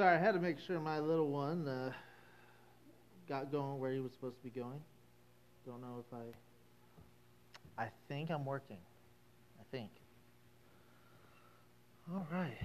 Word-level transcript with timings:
Sorry, 0.00 0.16
I 0.16 0.18
had 0.18 0.32
to 0.32 0.40
make 0.40 0.58
sure 0.58 0.80
my 0.80 0.98
little 0.98 1.28
one 1.28 1.68
uh, 1.68 1.92
got 3.28 3.52
going 3.52 3.78
where 3.78 3.92
he 3.92 4.00
was 4.00 4.12
supposed 4.12 4.38
to 4.38 4.42
be 4.42 4.48
going. 4.48 4.80
Don't 5.66 5.82
know 5.82 6.02
if 6.08 6.18
I. 7.76 7.82
I 7.82 7.88
think 8.08 8.30
I'm 8.30 8.46
working. 8.46 8.78
I 9.60 9.62
think. 9.70 9.90
All 12.10 12.26
right. 12.32 12.56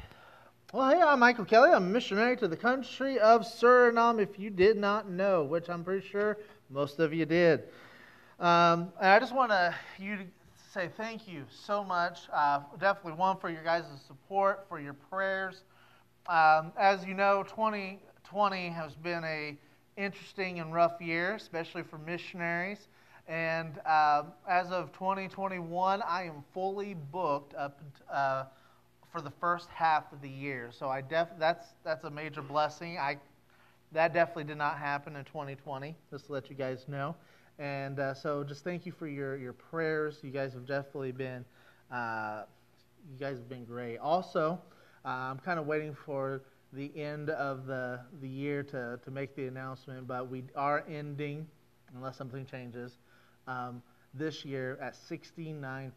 Well, 0.71 0.89
hey, 0.89 1.01
I'm 1.01 1.19
Michael 1.19 1.43
Kelly. 1.43 1.71
I'm 1.71 1.83
a 1.83 1.89
missionary 1.89 2.37
to 2.37 2.47
the 2.47 2.55
country 2.55 3.19
of 3.19 3.41
Suriname, 3.41 4.21
if 4.21 4.39
you 4.39 4.49
did 4.49 4.77
not 4.77 5.09
know, 5.09 5.43
which 5.43 5.67
I'm 5.67 5.83
pretty 5.83 6.07
sure 6.07 6.37
most 6.69 6.99
of 6.99 7.13
you 7.13 7.25
did. 7.25 7.63
Um, 8.39 8.93
and 9.01 9.09
I 9.09 9.19
just 9.19 9.35
want 9.35 9.51
to 9.51 9.75
you 9.99 10.15
to 10.15 10.23
say 10.71 10.89
thank 10.95 11.27
you 11.27 11.43
so 11.49 11.83
much. 11.83 12.29
Uh, 12.31 12.61
definitely 12.79 13.19
one 13.19 13.35
for 13.35 13.49
your 13.49 13.63
guys' 13.65 13.83
support, 14.07 14.65
for 14.69 14.79
your 14.79 14.93
prayers. 14.93 15.63
Um, 16.27 16.71
as 16.77 17.05
you 17.05 17.13
know, 17.13 17.43
2020 17.43 18.69
has 18.69 18.95
been 18.95 19.23
a 19.23 19.57
interesting 19.97 20.59
and 20.59 20.73
rough 20.73 20.99
year, 21.01 21.35
especially 21.35 21.83
for 21.83 21.97
missionaries. 21.97 22.87
And 23.27 23.79
uh, 23.85 24.23
as 24.47 24.71
of 24.71 24.91
2021, 24.93 26.01
I 26.01 26.23
am 26.23 26.43
fully 26.53 26.95
booked 26.95 27.53
up 27.55 27.81
uh, 28.11 28.45
for 29.11 29.21
the 29.21 29.31
first 29.31 29.69
half 29.69 30.11
of 30.11 30.21
the 30.21 30.29
year. 30.29 30.69
So 30.71 30.89
I 30.89 31.01
def- 31.01 31.37
that's 31.39 31.67
that's 31.83 32.03
a 32.03 32.09
major 32.09 32.41
blessing. 32.41 32.97
I 32.97 33.17
that 33.91 34.13
definitely 34.13 34.45
did 34.45 34.57
not 34.57 34.77
happen 34.77 35.15
in 35.15 35.23
2020. 35.25 35.95
Just 36.11 36.27
to 36.27 36.33
let 36.33 36.49
you 36.49 36.55
guys 36.55 36.85
know. 36.87 37.15
And 37.59 37.99
uh, 37.99 38.13
so 38.13 38.43
just 38.43 38.63
thank 38.63 38.85
you 38.85 38.91
for 38.91 39.07
your 39.07 39.37
your 39.37 39.53
prayers. 39.53 40.19
You 40.23 40.31
guys 40.31 40.53
have 40.53 40.65
definitely 40.67 41.11
been 41.11 41.45
uh, 41.91 42.43
you 43.11 43.19
guys 43.19 43.37
have 43.37 43.49
been 43.49 43.65
great. 43.65 43.97
Also. 43.97 44.59
Uh, 45.05 45.09
I'm 45.09 45.37
kind 45.37 45.59
of 45.59 45.67
waiting 45.67 45.93
for 45.93 46.41
the 46.73 46.91
end 46.95 47.29
of 47.29 47.67
the, 47.67 47.99
the 48.21 48.27
year 48.27 48.63
to, 48.63 48.99
to 49.03 49.11
make 49.11 49.35
the 49.35 49.45
announcement, 49.45 50.07
but 50.07 50.29
we 50.29 50.43
are 50.55 50.83
ending, 50.89 51.45
unless 51.93 52.17
something 52.17 52.43
changes, 52.43 52.97
um, 53.47 53.83
this 54.15 54.43
year 54.43 54.79
at 54.81 54.95
69%. 54.95 55.91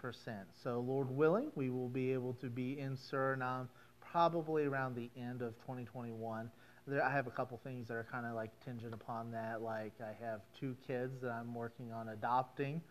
So, 0.63 0.81
Lord 0.81 1.11
willing, 1.11 1.51
we 1.55 1.71
will 1.71 1.89
be 1.89 2.13
able 2.13 2.35
to 2.35 2.51
be 2.51 2.79
in 2.79 2.97
Suriname 2.97 3.69
probably 3.99 4.67
around 4.67 4.95
the 4.95 5.09
end 5.17 5.41
of 5.41 5.55
2021. 5.61 6.51
There, 6.87 7.03
I 7.03 7.11
have 7.11 7.27
a 7.27 7.31
couple 7.31 7.59
things 7.65 7.89
that 7.89 7.95
are 7.95 8.07
kind 8.13 8.27
of 8.27 8.35
like 8.35 8.51
tingent 8.63 8.93
upon 8.93 9.31
that. 9.31 9.63
Like, 9.63 9.95
I 10.03 10.23
have 10.23 10.43
two 10.59 10.77
kids 10.87 11.23
that 11.23 11.31
I'm 11.31 11.55
working 11.55 11.93
on 11.93 12.11
adopting, 12.11 12.83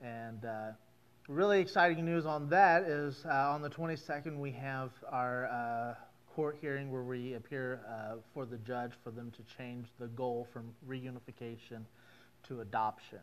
and 0.00 0.44
uh, 0.44 0.70
really 1.28 1.60
exciting 1.60 2.04
news 2.04 2.24
on 2.24 2.48
that 2.48 2.84
is 2.84 3.24
uh, 3.26 3.50
on 3.50 3.60
the 3.60 3.68
22nd 3.68 4.36
we 4.36 4.52
have 4.52 4.90
our 5.10 5.46
uh, 5.46 5.94
court 6.32 6.56
hearing 6.60 6.90
where 6.92 7.02
we 7.02 7.34
appear 7.34 7.80
uh, 7.88 8.16
for 8.32 8.46
the 8.46 8.58
judge 8.58 8.92
for 9.02 9.10
them 9.10 9.32
to 9.32 9.42
change 9.56 9.88
the 9.98 10.06
goal 10.08 10.46
from 10.52 10.72
reunification 10.88 11.80
to 12.46 12.60
adoption. 12.60 13.18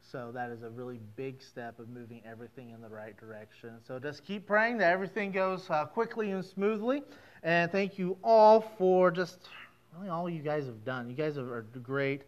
So 0.00 0.30
that 0.32 0.50
is 0.50 0.62
a 0.62 0.70
really 0.70 1.00
big 1.16 1.42
step 1.42 1.80
of 1.80 1.88
moving 1.88 2.22
everything 2.24 2.70
in 2.70 2.80
the 2.80 2.88
right 2.88 3.16
direction. 3.18 3.70
So 3.86 3.98
just 3.98 4.24
keep 4.24 4.46
praying 4.46 4.78
that 4.78 4.92
everything 4.92 5.32
goes 5.32 5.68
uh, 5.68 5.84
quickly 5.86 6.30
and 6.30 6.44
smoothly. 6.44 7.02
And 7.42 7.72
thank 7.72 7.98
you 7.98 8.16
all 8.22 8.60
for 8.78 9.10
just 9.10 9.48
really 9.96 10.08
all 10.08 10.30
you 10.30 10.42
guys 10.42 10.66
have 10.66 10.84
done. 10.84 11.10
You 11.10 11.16
guys 11.16 11.36
are 11.36 11.66
great. 11.82 12.22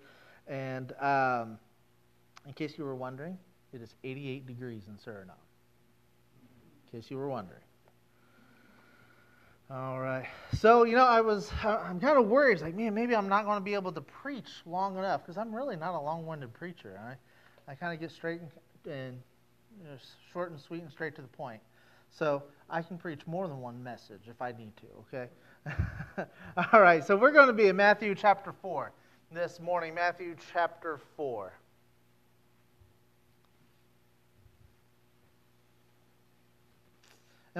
And 0.48 0.92
um, 1.00 1.58
in 2.46 2.52
case 2.54 2.76
you 2.76 2.84
were 2.84 2.96
wondering, 2.96 3.38
it 3.72 3.82
is 3.82 3.94
88 4.04 4.46
degrees 4.46 4.82
in 4.88 4.94
Suriname, 4.94 5.30
in 6.92 7.00
case 7.00 7.10
you 7.10 7.16
were 7.16 7.28
wondering. 7.28 7.62
All 9.70 10.00
right. 10.00 10.26
So, 10.58 10.82
you 10.82 10.96
know, 10.96 11.06
I 11.06 11.20
was, 11.20 11.52
I'm 11.62 12.00
kind 12.00 12.18
of 12.18 12.26
worried. 12.26 12.54
It's 12.54 12.62
like, 12.62 12.74
man, 12.74 12.92
maybe 12.92 13.14
I'm 13.14 13.28
not 13.28 13.44
going 13.44 13.56
to 13.56 13.64
be 13.64 13.74
able 13.74 13.92
to 13.92 14.00
preach 14.00 14.50
long 14.66 14.98
enough 14.98 15.22
because 15.22 15.38
I'm 15.38 15.54
really 15.54 15.76
not 15.76 15.94
a 15.94 16.00
long 16.00 16.26
winded 16.26 16.52
preacher. 16.52 17.00
I, 17.00 17.70
I 17.70 17.76
kind 17.76 17.94
of 17.94 18.00
get 18.00 18.10
straight 18.10 18.40
and, 18.40 18.50
and 18.92 19.22
you 19.78 19.84
know, 19.84 19.96
short 20.32 20.50
and 20.50 20.60
sweet 20.60 20.82
and 20.82 20.90
straight 20.90 21.14
to 21.16 21.22
the 21.22 21.28
point. 21.28 21.60
So 22.10 22.42
I 22.68 22.82
can 22.82 22.98
preach 22.98 23.24
more 23.28 23.46
than 23.46 23.60
one 23.60 23.80
message 23.80 24.22
if 24.26 24.42
I 24.42 24.50
need 24.50 24.72
to, 24.78 24.86
okay? 25.16 26.26
All 26.72 26.80
right. 26.80 27.04
So 27.04 27.16
we're 27.16 27.30
going 27.30 27.46
to 27.46 27.52
be 27.52 27.68
in 27.68 27.76
Matthew 27.76 28.16
chapter 28.16 28.52
4 28.52 28.90
this 29.30 29.60
morning. 29.60 29.94
Matthew 29.94 30.34
chapter 30.52 30.98
4. 31.16 31.52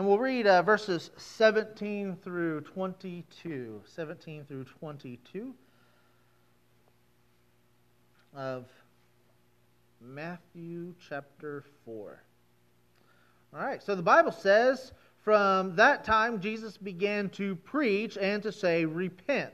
And 0.00 0.08
we'll 0.08 0.18
read 0.18 0.46
uh, 0.46 0.62
verses 0.62 1.10
17 1.18 2.16
through 2.24 2.62
22. 2.62 3.82
17 3.84 4.46
through 4.46 4.64
22 4.64 5.52
of 8.34 8.64
Matthew 10.00 10.94
chapter 11.06 11.64
4. 11.84 12.22
All 13.52 13.60
right, 13.60 13.82
so 13.82 13.94
the 13.94 14.00
Bible 14.00 14.32
says, 14.32 14.92
From 15.22 15.76
that 15.76 16.02
time 16.02 16.40
Jesus 16.40 16.78
began 16.78 17.28
to 17.32 17.54
preach 17.56 18.16
and 18.16 18.42
to 18.42 18.50
say, 18.50 18.86
Repent, 18.86 19.52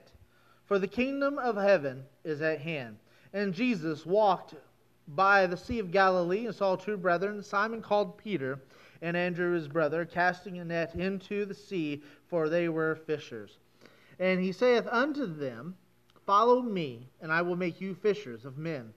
for 0.67 0.78
the 0.78 0.87
kingdom 0.87 1.39
of 1.39 1.57
heaven 1.57 2.05
is 2.23 2.41
at 2.41 2.61
hand. 2.61 2.99
And 3.33 3.53
Jesus 3.53 4.07
walked 4.07 4.55
by 5.09 5.49
the 5.49 5.57
Sea 5.57 5.81
of 5.81 5.91
Galilee 5.91 6.47
and 6.47 6.55
saw 6.55 6.77
two 6.77 6.97
brethren, 6.97 7.43
Simon 7.43 7.83
called 7.83 8.17
Peter 8.17 8.61
and 9.03 9.17
Andrew 9.17 9.53
his 9.53 9.69
brother, 9.69 10.05
casting 10.05 10.59
a 10.59 10.65
net 10.65 10.95
into 10.95 11.45
the 11.45 11.55
sea, 11.55 12.03
for 12.29 12.49
they 12.49 12.69
were 12.69 12.95
fishers. 12.95 13.59
And 14.19 14.41
he 14.41 14.53
saith 14.53 14.87
unto 14.91 15.27
them, 15.27 15.77
Follow 16.25 16.61
me, 16.61 17.09
and 17.21 17.33
I 17.33 17.43
will 17.43 17.57
make 17.57 17.81
you 17.81 17.95
fishers 17.95 18.45
of 18.45 18.59
men. 18.59 18.93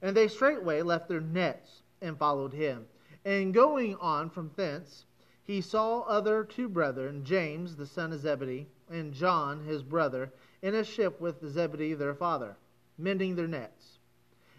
And 0.00 0.16
they 0.16 0.26
straightway 0.28 0.82
left 0.82 1.08
their 1.08 1.20
nets 1.20 1.82
and 2.00 2.18
followed 2.18 2.52
him. 2.52 2.86
And 3.24 3.54
going 3.54 3.94
on 3.96 4.30
from 4.30 4.50
thence, 4.56 5.04
he 5.44 5.60
saw 5.60 6.00
other 6.02 6.44
two 6.44 6.68
brethren, 6.68 7.24
James 7.24 7.76
the 7.76 7.86
son 7.86 8.12
of 8.12 8.20
Zebedee, 8.20 8.66
and 8.88 9.12
John 9.12 9.64
his 9.64 9.82
brother, 9.82 10.32
in 10.60 10.74
a 10.74 10.84
ship 10.84 11.20
with 11.20 11.46
Zebedee 11.48 11.94
their 11.94 12.14
father, 12.14 12.56
mending 12.98 13.36
their 13.36 13.46
nets. 13.46 13.98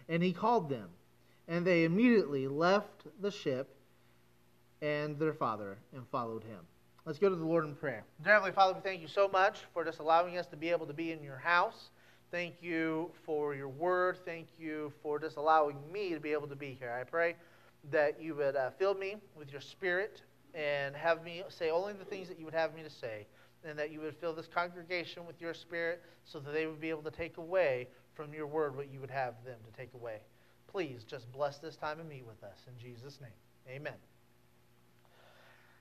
And 0.08 0.22
he 0.22 0.32
called 0.32 0.68
them, 0.68 0.88
and 1.48 1.66
they 1.66 1.84
immediately 1.84 2.48
left 2.48 3.06
the 3.20 3.30
ship 3.30 3.73
and 4.84 5.18
their 5.18 5.32
father 5.32 5.78
and 5.94 6.06
followed 6.08 6.44
him. 6.44 6.58
Let's 7.06 7.18
go 7.18 7.30
to 7.30 7.36
the 7.36 7.44
Lord 7.44 7.64
in 7.64 7.74
prayer. 7.74 8.04
Dear 8.22 8.34
Heavenly 8.34 8.52
Father, 8.52 8.74
we 8.74 8.80
thank 8.80 9.00
you 9.00 9.08
so 9.08 9.28
much 9.28 9.60
for 9.72 9.84
just 9.84 9.98
allowing 9.98 10.36
us 10.36 10.46
to 10.48 10.56
be 10.56 10.70
able 10.70 10.86
to 10.86 10.92
be 10.92 11.10
in 11.10 11.22
your 11.22 11.38
house. 11.38 11.88
Thank 12.30 12.56
you 12.60 13.10
for 13.24 13.54
your 13.54 13.68
word. 13.68 14.18
Thank 14.24 14.48
you 14.58 14.92
for 15.02 15.18
just 15.18 15.36
allowing 15.36 15.76
me 15.92 16.12
to 16.12 16.20
be 16.20 16.32
able 16.32 16.48
to 16.48 16.56
be 16.56 16.76
here. 16.78 16.92
I 16.92 17.04
pray 17.04 17.36
that 17.90 18.20
you 18.20 18.34
would 18.34 18.56
uh, 18.56 18.70
fill 18.78 18.94
me 18.94 19.16
with 19.36 19.50
your 19.52 19.60
spirit 19.60 20.22
and 20.54 20.94
have 20.94 21.24
me 21.24 21.42
say 21.48 21.70
only 21.70 21.94
the 21.94 22.04
things 22.04 22.28
that 22.28 22.38
you 22.38 22.44
would 22.44 22.54
have 22.54 22.74
me 22.74 22.82
to 22.82 22.90
say, 22.90 23.26
and 23.64 23.78
that 23.78 23.90
you 23.90 24.00
would 24.00 24.16
fill 24.16 24.34
this 24.34 24.48
congregation 24.52 25.26
with 25.26 25.40
your 25.40 25.54
spirit 25.54 26.02
so 26.24 26.38
that 26.40 26.52
they 26.52 26.66
would 26.66 26.80
be 26.80 26.90
able 26.90 27.02
to 27.02 27.10
take 27.10 27.38
away 27.38 27.88
from 28.14 28.32
your 28.34 28.46
word 28.46 28.76
what 28.76 28.92
you 28.92 29.00
would 29.00 29.10
have 29.10 29.34
them 29.44 29.58
to 29.64 29.80
take 29.80 29.92
away. 29.94 30.20
Please 30.68 31.04
just 31.04 31.30
bless 31.32 31.58
this 31.58 31.76
time 31.76 32.00
and 32.00 32.08
meet 32.08 32.26
with 32.26 32.42
us. 32.42 32.58
In 32.66 32.78
Jesus' 32.78 33.18
name, 33.20 33.76
amen. 33.76 33.94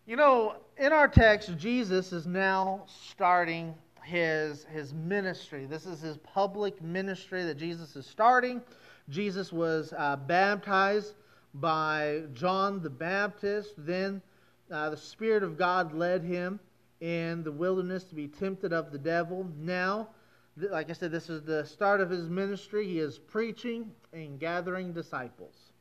You 0.06 0.18
know, 0.18 0.58
in 0.78 0.92
our 0.92 1.08
text, 1.08 1.58
Jesus 1.58 2.12
is 2.12 2.28
now 2.28 2.84
starting 2.88 3.74
his, 4.04 4.66
his 4.66 4.94
ministry. 4.94 5.66
This 5.66 5.86
is 5.86 6.02
his 6.02 6.18
public 6.18 6.82
ministry 6.82 7.46
that 7.46 7.56
Jesus 7.56 7.96
is 7.96 8.06
starting. 8.06 8.62
Jesus 9.08 9.54
was 9.54 9.94
uh, 9.98 10.18
baptized 10.18 11.14
by 11.54 12.24
John 12.34 12.82
the 12.82 12.90
Baptist. 12.90 13.76
Then 13.78 14.22
uh, 14.70 14.90
the 14.90 14.98
Spirit 14.98 15.42
of 15.42 15.58
God 15.58 15.94
led 15.94 16.22
him 16.22 16.60
in 17.00 17.42
the 17.46 17.52
wilderness 17.54 18.04
to 18.06 18.16
be 18.16 18.28
tempted 18.28 18.74
of 18.74 18.92
the 18.92 18.98
devil. 18.98 19.50
Now, 19.58 20.10
like 20.58 20.90
I 20.90 20.94
said, 20.94 21.14
this 21.14 21.30
is 21.30 21.44
the 21.44 21.66
start 21.66 22.02
of 22.02 22.10
his 22.10 22.28
ministry. 22.28 22.86
He 22.86 23.00
is 23.00 23.20
preaching 23.20 23.90
and 24.12 24.38
gathering 24.38 24.92
disciples. 24.92 25.73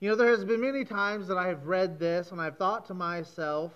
You 0.00 0.08
know, 0.08 0.16
there 0.16 0.30
has 0.30 0.46
been 0.46 0.62
many 0.62 0.86
times 0.86 1.28
that 1.28 1.36
I 1.36 1.48
have 1.48 1.66
read 1.66 1.98
this 1.98 2.32
and 2.32 2.40
I've 2.40 2.56
thought 2.56 2.86
to 2.86 2.94
myself, 2.94 3.72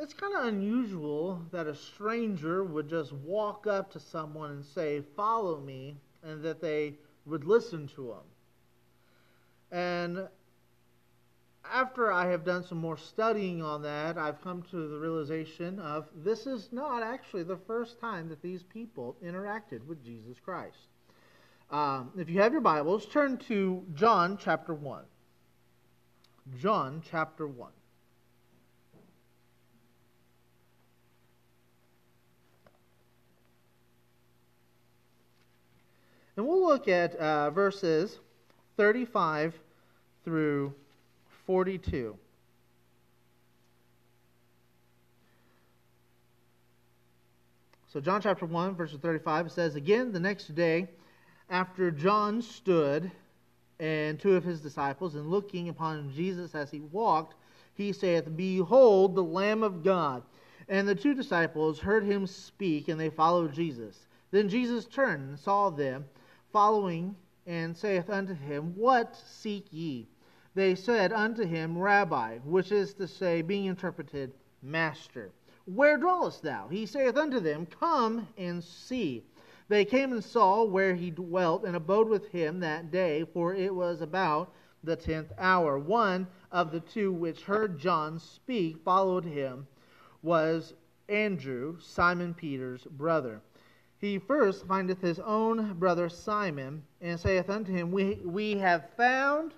it's 0.00 0.12
kind 0.12 0.34
of 0.34 0.46
unusual 0.46 1.40
that 1.52 1.68
a 1.68 1.74
stranger 1.74 2.64
would 2.64 2.88
just 2.88 3.12
walk 3.12 3.68
up 3.68 3.92
to 3.92 4.00
someone 4.00 4.50
and 4.50 4.64
say, 4.64 5.02
Follow 5.14 5.60
me, 5.60 5.96
and 6.24 6.42
that 6.42 6.60
they 6.60 6.94
would 7.26 7.44
listen 7.44 7.86
to 7.94 8.10
him. 8.10 8.24
And 9.70 10.28
after 11.70 12.10
I 12.10 12.28
have 12.28 12.44
done 12.44 12.64
some 12.64 12.78
more 12.78 12.96
studying 12.96 13.62
on 13.62 13.82
that, 13.82 14.18
I've 14.18 14.42
come 14.42 14.62
to 14.72 14.88
the 14.88 14.98
realization 14.98 15.78
of 15.78 16.08
this 16.12 16.48
is 16.48 16.70
not 16.72 17.04
actually 17.04 17.44
the 17.44 17.58
first 17.68 18.00
time 18.00 18.28
that 18.30 18.42
these 18.42 18.64
people 18.64 19.16
interacted 19.24 19.86
with 19.86 20.04
Jesus 20.04 20.38
Christ. 20.40 20.88
Um, 21.70 22.10
if 22.18 22.28
you 22.28 22.40
have 22.40 22.50
your 22.50 22.62
Bibles, 22.62 23.06
turn 23.06 23.36
to 23.46 23.84
John 23.94 24.36
chapter 24.36 24.74
1. 24.74 25.04
John 26.58 27.02
chapter 27.10 27.46
1. 27.46 27.70
And 36.36 36.48
we'll 36.48 36.66
look 36.66 36.88
at 36.88 37.14
uh, 37.16 37.50
verses 37.50 38.18
35 38.76 39.54
through 40.24 40.72
42. 41.46 42.16
So, 47.92 48.00
John 48.00 48.22
chapter 48.22 48.46
1, 48.46 48.76
verse 48.76 48.92
35, 48.92 49.46
it 49.46 49.52
says, 49.52 49.74
Again, 49.74 50.12
the 50.12 50.20
next 50.20 50.54
day, 50.54 50.88
after 51.50 51.90
John 51.90 52.40
stood 52.40 53.10
and 53.80 54.20
two 54.20 54.36
of 54.36 54.44
his 54.44 54.60
disciples, 54.60 55.14
and 55.14 55.30
looking 55.30 55.70
upon 55.70 56.12
Jesus 56.12 56.54
as 56.54 56.70
he 56.70 56.80
walked, 56.80 57.34
he 57.74 57.92
saith, 57.92 58.36
Behold 58.36 59.14
the 59.16 59.24
Lamb 59.24 59.62
of 59.62 59.82
God. 59.82 60.22
And 60.68 60.86
the 60.86 60.94
two 60.94 61.14
disciples 61.14 61.80
heard 61.80 62.04
him 62.04 62.26
speak, 62.26 62.88
and 62.88 63.00
they 63.00 63.08
followed 63.08 63.54
Jesus. 63.54 64.06
Then 64.30 64.48
Jesus 64.48 64.84
turned 64.84 65.30
and 65.30 65.38
saw 65.38 65.70
them 65.70 66.04
following, 66.52 67.16
and 67.46 67.76
saith 67.76 68.10
unto 68.10 68.34
him, 68.34 68.74
What 68.76 69.16
seek 69.16 69.66
ye? 69.72 70.06
They 70.54 70.74
said 70.74 71.12
unto 71.12 71.44
him, 71.44 71.78
Rabbi, 71.78 72.38
which 72.38 72.70
is 72.70 72.92
to 72.94 73.08
say, 73.08 73.40
being 73.40 73.64
interpreted, 73.64 74.34
Master. 74.62 75.30
Where 75.64 75.96
dwellest 75.96 76.42
thou? 76.42 76.68
He 76.68 76.84
saith 76.84 77.16
unto 77.16 77.40
them, 77.40 77.66
Come 77.66 78.28
and 78.36 78.62
see. 78.62 79.24
They 79.70 79.84
came 79.84 80.10
and 80.10 80.24
saw 80.24 80.64
where 80.64 80.96
he 80.96 81.12
dwelt, 81.12 81.64
and 81.64 81.76
abode 81.76 82.08
with 82.08 82.26
him 82.26 82.58
that 82.58 82.90
day, 82.90 83.24
for 83.32 83.54
it 83.54 83.72
was 83.72 84.00
about 84.00 84.52
the 84.82 84.96
tenth 84.96 85.30
hour. 85.38 85.78
One 85.78 86.26
of 86.50 86.72
the 86.72 86.80
two 86.80 87.12
which 87.12 87.44
heard 87.44 87.78
John 87.78 88.18
speak 88.18 88.78
followed 88.84 89.24
him 89.24 89.68
was 90.22 90.74
Andrew, 91.08 91.78
Simon 91.78 92.34
Peter's 92.34 92.82
brother. 92.82 93.42
He 93.98 94.18
first 94.18 94.66
findeth 94.66 95.00
his 95.00 95.20
own 95.20 95.74
brother 95.74 96.08
Simon, 96.08 96.82
and 97.00 97.20
saith 97.20 97.48
unto 97.48 97.70
him, 97.70 97.92
We, 97.92 98.16
we 98.24 98.58
have 98.58 98.90
found 98.96 99.54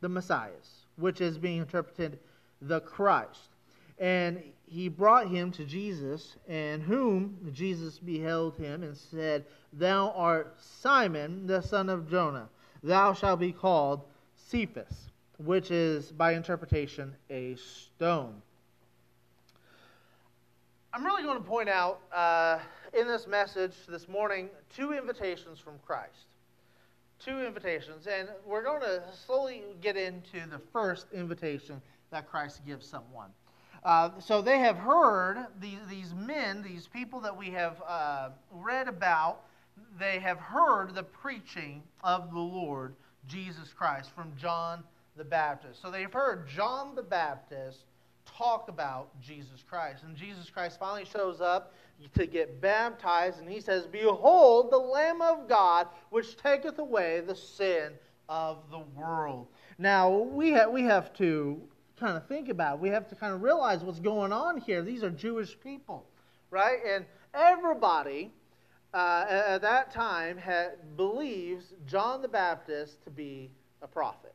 the 0.00 0.08
Messiah, 0.08 0.52
which 0.96 1.20
is 1.20 1.36
being 1.36 1.58
interpreted 1.58 2.18
the 2.62 2.80
Christ. 2.80 3.50
And 3.98 4.42
he 4.70 4.88
brought 4.88 5.28
him 5.28 5.50
to 5.52 5.64
Jesus, 5.64 6.36
and 6.48 6.80
whom 6.80 7.36
Jesus 7.52 7.98
beheld 7.98 8.56
him 8.56 8.84
and 8.84 8.96
said, 8.96 9.44
Thou 9.72 10.12
art 10.14 10.54
Simon, 10.60 11.48
the 11.48 11.60
son 11.60 11.88
of 11.88 12.08
Jonah. 12.08 12.48
Thou 12.84 13.12
shalt 13.12 13.40
be 13.40 13.50
called 13.50 14.02
Cephas, 14.36 15.10
which 15.38 15.72
is 15.72 16.12
by 16.12 16.34
interpretation 16.34 17.12
a 17.30 17.56
stone. 17.56 18.40
I'm 20.94 21.04
really 21.04 21.24
going 21.24 21.38
to 21.38 21.48
point 21.48 21.68
out 21.68 22.00
uh, 22.12 22.60
in 22.96 23.08
this 23.08 23.26
message 23.26 23.74
this 23.88 24.08
morning 24.08 24.50
two 24.74 24.92
invitations 24.92 25.58
from 25.58 25.74
Christ. 25.84 26.26
Two 27.18 27.40
invitations, 27.44 28.06
and 28.06 28.28
we're 28.46 28.62
going 28.62 28.80
to 28.82 29.02
slowly 29.26 29.64
get 29.80 29.96
into 29.96 30.48
the 30.48 30.60
first 30.72 31.06
invitation 31.12 31.82
that 32.12 32.30
Christ 32.30 32.64
gives 32.64 32.86
someone. 32.86 33.30
Uh, 33.84 34.10
so 34.18 34.42
they 34.42 34.58
have 34.58 34.76
heard 34.76 35.46
these, 35.60 35.78
these 35.88 36.14
men, 36.14 36.62
these 36.62 36.86
people 36.86 37.20
that 37.20 37.36
we 37.36 37.50
have 37.50 37.82
uh, 37.86 38.28
read 38.52 38.88
about, 38.88 39.42
they 39.98 40.18
have 40.18 40.38
heard 40.38 40.94
the 40.94 41.02
preaching 41.02 41.82
of 42.04 42.30
the 42.30 42.38
Lord 42.38 42.94
Jesus 43.26 43.72
Christ 43.72 44.10
from 44.14 44.32
John 44.36 44.82
the 45.16 45.24
Baptist. 45.24 45.80
So 45.80 45.90
they've 45.90 46.12
heard 46.12 46.46
John 46.48 46.94
the 46.94 47.02
Baptist 47.02 47.80
talk 48.26 48.68
about 48.68 49.08
Jesus 49.20 49.64
Christ. 49.68 50.04
And 50.04 50.16
Jesus 50.16 50.50
Christ 50.50 50.78
finally 50.78 51.04
shows 51.04 51.40
up 51.40 51.72
to 52.14 52.26
get 52.26 52.60
baptized, 52.60 53.38
and 53.38 53.48
he 53.48 53.60
says, 53.60 53.86
Behold, 53.86 54.70
the 54.70 54.78
Lamb 54.78 55.20
of 55.20 55.48
God, 55.48 55.88
which 56.10 56.36
taketh 56.36 56.78
away 56.78 57.20
the 57.20 57.34
sin 57.34 57.92
of 58.28 58.58
the 58.70 58.80
world. 58.96 59.46
Now, 59.78 60.10
we, 60.10 60.52
ha- 60.52 60.68
we 60.68 60.82
have 60.84 61.12
to 61.14 61.60
kind 62.00 62.16
of 62.16 62.26
think 62.26 62.48
about. 62.48 62.80
We 62.80 62.88
have 62.88 63.06
to 63.08 63.14
kind 63.14 63.34
of 63.34 63.42
realize 63.42 63.84
what's 63.84 64.00
going 64.00 64.32
on 64.32 64.56
here. 64.56 64.82
These 64.82 65.04
are 65.04 65.10
Jewish 65.10 65.56
people, 65.60 66.06
right? 66.50 66.78
And 66.86 67.04
everybody 67.34 68.32
uh, 68.94 69.26
at 69.28 69.60
that 69.62 69.92
time 69.92 70.38
had, 70.38 70.96
believes 70.96 71.74
John 71.86 72.22
the 72.22 72.28
Baptist 72.28 73.04
to 73.04 73.10
be 73.10 73.50
a 73.82 73.86
prophet, 73.86 74.34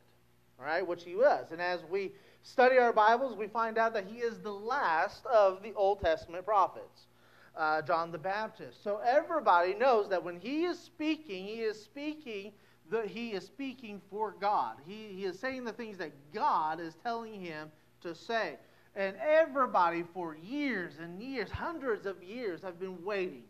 right, 0.58 0.86
which 0.86 1.02
he 1.02 1.16
was. 1.16 1.50
And 1.50 1.60
as 1.60 1.80
we 1.90 2.12
study 2.42 2.78
our 2.78 2.92
Bibles, 2.92 3.36
we 3.36 3.48
find 3.48 3.76
out 3.76 3.92
that 3.94 4.06
he 4.06 4.18
is 4.18 4.38
the 4.38 4.52
last 4.52 5.26
of 5.26 5.62
the 5.62 5.74
Old 5.74 6.00
Testament 6.00 6.44
prophets. 6.44 7.08
Uh, 7.56 7.80
John 7.80 8.12
the 8.12 8.18
Baptist. 8.18 8.84
So 8.84 9.00
everybody 9.02 9.72
knows 9.72 10.10
that 10.10 10.22
when 10.22 10.38
he 10.38 10.64
is 10.64 10.78
speaking, 10.78 11.46
he 11.46 11.62
is 11.62 11.82
speaking 11.82 12.52
that 12.90 13.06
he 13.06 13.30
is 13.30 13.44
speaking 13.44 14.00
for 14.10 14.34
God. 14.40 14.76
He, 14.86 15.08
he 15.14 15.24
is 15.24 15.38
saying 15.38 15.64
the 15.64 15.72
things 15.72 15.98
that 15.98 16.12
God 16.32 16.80
is 16.80 16.94
telling 17.02 17.40
him 17.40 17.70
to 18.02 18.14
say. 18.14 18.56
And 18.94 19.16
everybody 19.16 20.04
for 20.14 20.36
years 20.36 20.94
and 21.00 21.22
years, 21.22 21.50
hundreds 21.50 22.06
of 22.06 22.22
years, 22.22 22.62
have 22.62 22.80
been 22.80 23.04
waiting 23.04 23.44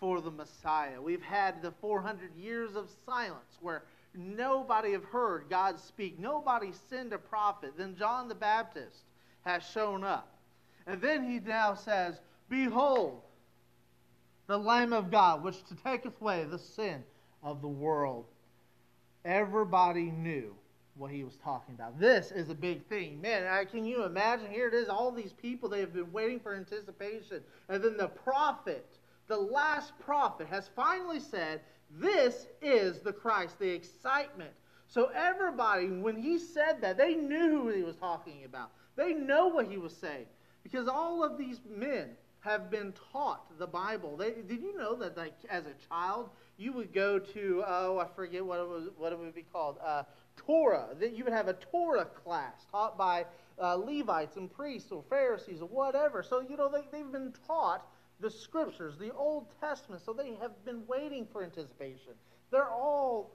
for 0.00 0.20
the 0.20 0.30
Messiah. 0.30 1.00
We've 1.00 1.22
had 1.22 1.60
the 1.60 1.72
400 1.72 2.34
years 2.36 2.76
of 2.76 2.88
silence 3.04 3.58
where 3.60 3.82
nobody 4.14 4.92
have 4.92 5.04
heard 5.04 5.46
God 5.50 5.78
speak. 5.78 6.18
Nobody 6.18 6.72
sent 6.88 7.12
a 7.12 7.18
prophet. 7.18 7.72
Then 7.76 7.96
John 7.98 8.28
the 8.28 8.34
Baptist 8.34 9.04
has 9.42 9.62
shown 9.62 10.04
up. 10.04 10.38
And 10.86 11.02
then 11.02 11.28
he 11.28 11.40
now 11.40 11.74
says, 11.74 12.20
Behold, 12.48 13.20
the 14.46 14.58
Lamb 14.58 14.94
of 14.94 15.10
God, 15.10 15.44
which 15.44 15.62
to 15.64 15.74
taketh 15.74 16.20
away 16.20 16.44
the 16.44 16.58
sin 16.58 17.04
of 17.42 17.60
the 17.60 17.68
world. 17.68 18.24
Everybody 19.28 20.10
knew 20.10 20.54
what 20.94 21.10
he 21.10 21.22
was 21.22 21.36
talking 21.36 21.74
about. 21.74 22.00
This 22.00 22.32
is 22.32 22.48
a 22.48 22.54
big 22.54 22.86
thing. 22.86 23.20
Man, 23.20 23.66
can 23.66 23.84
you 23.84 24.04
imagine? 24.04 24.50
Here 24.50 24.68
it 24.68 24.74
is, 24.74 24.88
all 24.88 25.12
these 25.12 25.34
people, 25.34 25.68
they 25.68 25.80
have 25.80 25.92
been 25.92 26.10
waiting 26.12 26.40
for 26.40 26.54
anticipation. 26.54 27.42
And 27.68 27.84
then 27.84 27.98
the 27.98 28.08
prophet, 28.08 28.98
the 29.26 29.36
last 29.36 29.92
prophet, 30.00 30.46
has 30.48 30.70
finally 30.74 31.20
said, 31.20 31.60
This 31.90 32.46
is 32.62 33.00
the 33.00 33.12
Christ, 33.12 33.58
the 33.58 33.68
excitement. 33.68 34.52
So 34.86 35.10
everybody, 35.14 35.88
when 35.88 36.16
he 36.16 36.38
said 36.38 36.80
that, 36.80 36.96
they 36.96 37.14
knew 37.14 37.50
who 37.50 37.68
he 37.68 37.82
was 37.82 37.96
talking 37.96 38.44
about. 38.46 38.70
They 38.96 39.12
know 39.12 39.48
what 39.48 39.68
he 39.68 39.76
was 39.76 39.94
saying. 39.94 40.24
Because 40.62 40.88
all 40.88 41.22
of 41.22 41.36
these 41.36 41.60
men 41.68 42.08
have 42.40 42.70
been 42.70 42.94
taught 43.12 43.58
the 43.58 43.66
Bible. 43.66 44.16
They, 44.16 44.30
did 44.30 44.62
you 44.62 44.74
know 44.76 44.94
that, 44.96 45.18
like, 45.18 45.34
as 45.50 45.64
a 45.66 45.74
child, 45.88 46.30
you 46.58 46.72
would 46.72 46.92
go 46.92 47.18
to 47.18 47.64
oh 47.66 47.98
I 47.98 48.14
forget 48.14 48.44
what 48.44 48.58
it 48.58 48.68
was 48.68 48.88
what 48.98 49.12
it 49.12 49.18
would 49.18 49.34
be 49.34 49.46
called 49.52 49.78
uh, 49.84 50.02
Torah. 50.36 50.88
That 50.98 51.16
you 51.16 51.24
would 51.24 51.32
have 51.32 51.48
a 51.48 51.54
Torah 51.54 52.04
class 52.04 52.66
taught 52.70 52.98
by 52.98 53.24
uh, 53.60 53.76
Levites 53.76 54.36
and 54.36 54.52
priests 54.52 54.92
or 54.92 55.02
Pharisees 55.08 55.62
or 55.62 55.68
whatever. 55.68 56.22
So 56.22 56.40
you 56.40 56.56
know 56.56 56.68
they, 56.68 56.82
they've 56.92 57.10
been 57.10 57.32
taught 57.46 57.86
the 58.20 58.30
scriptures, 58.30 58.98
the 58.98 59.14
Old 59.14 59.46
Testament. 59.60 60.02
So 60.04 60.12
they 60.12 60.34
have 60.40 60.64
been 60.64 60.82
waiting 60.86 61.26
for 61.32 61.44
anticipation. 61.44 62.12
They're 62.50 62.68
all 62.68 63.30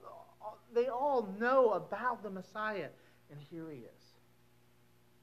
they 0.74 0.88
all 0.88 1.34
know 1.39 1.72
about 1.72 2.24
the 2.24 2.30
Messiah, 2.30 2.89
and 3.32 3.39
here 3.50 3.70
he 3.72 3.80
is. 3.80 4.03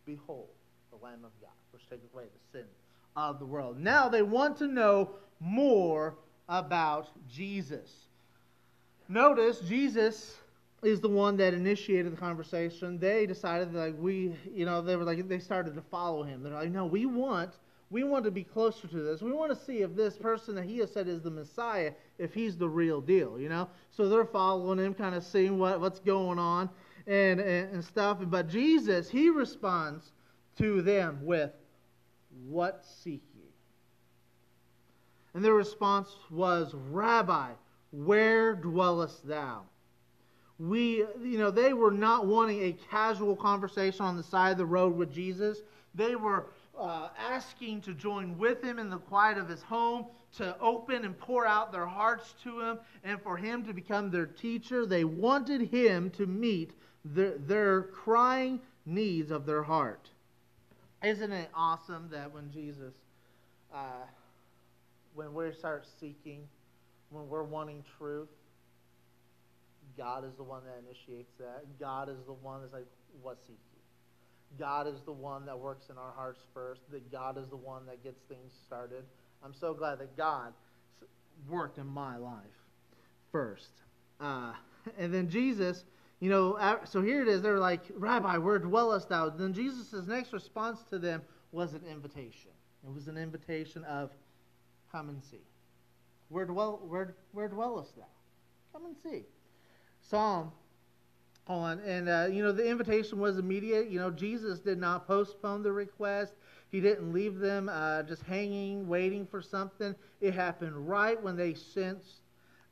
Behold, 0.06 0.48
the 0.90 1.04
Lamb 1.04 1.24
of 1.24 1.32
God, 1.40 1.50
which 1.72 1.88
taketh 1.88 2.12
away 2.14 2.24
the 2.24 2.58
sin 2.58 2.66
of 3.16 3.38
the 3.38 3.44
world. 3.44 3.78
Now 3.78 4.08
they 4.08 4.22
want 4.22 4.56
to 4.58 4.66
know 4.66 5.10
more 5.40 6.16
about 6.50 7.08
Jesus. 7.30 7.90
Notice 9.08 9.60
Jesus 9.60 10.36
is 10.82 11.00
the 11.00 11.08
one 11.08 11.36
that 11.36 11.54
initiated 11.54 12.12
the 12.12 12.16
conversation. 12.16 12.98
They 12.98 13.24
decided 13.24 13.72
like 13.72 13.94
we, 13.98 14.36
you 14.52 14.66
know, 14.66 14.82
they 14.82 14.96
were 14.96 15.04
like 15.04 15.26
they 15.28 15.38
started 15.38 15.74
to 15.74 15.82
follow 15.82 16.22
him. 16.22 16.42
They're 16.42 16.52
like, 16.52 16.70
no, 16.70 16.84
we 16.84 17.06
want 17.06 17.52
we 17.90 18.04
want 18.04 18.24
to 18.24 18.30
be 18.30 18.44
closer 18.44 18.86
to 18.86 18.96
this. 19.02 19.20
We 19.20 19.32
want 19.32 19.56
to 19.56 19.64
see 19.64 19.78
if 19.78 19.96
this 19.96 20.16
person 20.16 20.54
that 20.54 20.64
he 20.64 20.78
has 20.78 20.92
said 20.92 21.08
is 21.08 21.22
the 21.22 21.30
Messiah, 21.30 21.92
if 22.18 22.32
he's 22.32 22.56
the 22.56 22.68
real 22.68 23.00
deal, 23.00 23.38
you 23.38 23.48
know. 23.48 23.68
So 23.90 24.08
they're 24.08 24.24
following 24.24 24.78
him, 24.78 24.94
kind 24.94 25.14
of 25.14 25.24
seeing 25.24 25.58
what, 25.58 25.80
what's 25.80 25.98
going 25.98 26.38
on 26.38 26.70
and, 27.08 27.40
and, 27.40 27.74
and 27.74 27.84
stuff. 27.84 28.18
But 28.20 28.48
Jesus, 28.48 29.10
he 29.10 29.28
responds 29.28 30.12
to 30.58 30.82
them 30.82 31.18
with, 31.22 31.50
"What 32.46 32.84
seek 32.84 33.22
and 35.34 35.44
their 35.44 35.54
response 35.54 36.16
was, 36.30 36.74
Rabbi, 36.90 37.50
where 37.92 38.54
dwellest 38.54 39.26
thou? 39.26 39.62
We, 40.58 41.04
you 41.22 41.38
know, 41.38 41.50
they 41.50 41.72
were 41.72 41.90
not 41.90 42.26
wanting 42.26 42.62
a 42.62 42.76
casual 42.90 43.34
conversation 43.34 44.04
on 44.04 44.16
the 44.16 44.22
side 44.22 44.52
of 44.52 44.58
the 44.58 44.66
road 44.66 44.94
with 44.94 45.12
Jesus. 45.12 45.58
They 45.94 46.16
were 46.16 46.46
uh, 46.78 47.08
asking 47.18 47.80
to 47.82 47.94
join 47.94 48.36
with 48.38 48.62
him 48.62 48.78
in 48.78 48.90
the 48.90 48.98
quiet 48.98 49.38
of 49.38 49.48
his 49.48 49.62
home, 49.62 50.06
to 50.36 50.56
open 50.60 51.04
and 51.04 51.18
pour 51.18 51.46
out 51.46 51.72
their 51.72 51.86
hearts 51.86 52.34
to 52.44 52.60
him, 52.60 52.78
and 53.04 53.20
for 53.22 53.36
him 53.36 53.64
to 53.64 53.72
become 53.72 54.10
their 54.10 54.26
teacher. 54.26 54.86
They 54.86 55.04
wanted 55.04 55.62
him 55.62 56.10
to 56.10 56.26
meet 56.26 56.72
their, 57.04 57.38
their 57.38 57.82
crying 57.82 58.60
needs 58.86 59.30
of 59.30 59.46
their 59.46 59.62
heart. 59.62 60.10
Isn't 61.02 61.32
it 61.32 61.48
awesome 61.54 62.08
that 62.12 62.32
when 62.32 62.50
Jesus 62.50 62.94
uh, 63.74 64.04
when 65.20 65.34
we 65.34 65.52
start 65.52 65.86
seeking 66.00 66.48
when 67.10 67.28
we're 67.28 67.42
wanting 67.42 67.84
truth, 67.98 68.28
God 69.98 70.24
is 70.24 70.34
the 70.36 70.42
one 70.42 70.62
that 70.64 70.78
initiates 70.86 71.32
that. 71.38 71.64
God 71.78 72.08
is 72.08 72.16
the 72.26 72.32
one 72.32 72.62
that's 72.62 72.72
like, 72.72 72.86
what 73.20 73.38
seek 73.46 73.58
you? 73.72 74.58
God 74.58 74.86
is 74.86 75.00
the 75.04 75.12
one 75.12 75.44
that 75.46 75.58
works 75.58 75.90
in 75.90 75.98
our 75.98 76.12
hearts 76.16 76.40
first. 76.54 76.80
That 76.90 77.10
God 77.12 77.36
is 77.36 77.48
the 77.48 77.56
one 77.56 77.84
that 77.86 78.02
gets 78.02 78.22
things 78.28 78.52
started. 78.64 79.04
I'm 79.44 79.52
so 79.52 79.74
glad 79.74 79.98
that 79.98 80.16
God 80.16 80.52
worked 81.48 81.78
in 81.78 81.86
my 81.86 82.16
life 82.16 82.34
first. 83.30 83.72
Uh, 84.20 84.52
and 84.98 85.12
then 85.12 85.28
Jesus, 85.28 85.84
you 86.20 86.30
know, 86.30 86.78
so 86.84 87.02
here 87.02 87.22
it 87.22 87.28
is. 87.28 87.42
They're 87.42 87.58
like, 87.58 87.82
Rabbi, 87.94 88.38
where 88.38 88.58
dwellest 88.58 89.08
thou? 89.08 89.28
Then 89.28 89.52
Jesus' 89.52 90.06
next 90.06 90.32
response 90.32 90.82
to 90.90 90.98
them 90.98 91.22
was 91.52 91.74
an 91.74 91.82
invitation. 91.90 92.52
It 92.86 92.94
was 92.94 93.08
an 93.08 93.18
invitation 93.18 93.84
of, 93.84 94.10
come 94.90 95.08
and 95.08 95.22
see. 95.22 95.42
Where, 96.28 96.44
dwell, 96.44 96.80
where, 96.86 97.14
where 97.32 97.48
dwellest 97.48 97.96
thou? 97.96 98.04
Come 98.72 98.86
and 98.86 98.96
see. 99.02 99.24
Psalm 100.00 100.52
on. 101.50 101.80
And, 101.80 102.08
uh, 102.08 102.28
you 102.30 102.42
know, 102.42 102.52
the 102.52 102.66
invitation 102.66 103.18
was 103.18 103.38
immediate. 103.38 103.90
You 103.90 103.98
know, 103.98 104.10
Jesus 104.10 104.60
did 104.60 104.78
not 104.78 105.06
postpone 105.06 105.62
the 105.62 105.72
request, 105.72 106.32
He 106.68 106.80
didn't 106.80 107.12
leave 107.12 107.38
them 107.38 107.68
uh, 107.68 108.04
just 108.04 108.22
hanging, 108.22 108.88
waiting 108.88 109.26
for 109.26 109.42
something. 109.42 109.94
It 110.20 110.34
happened 110.34 110.88
right 110.88 111.20
when 111.20 111.36
they 111.36 111.54
sensed 111.54 112.22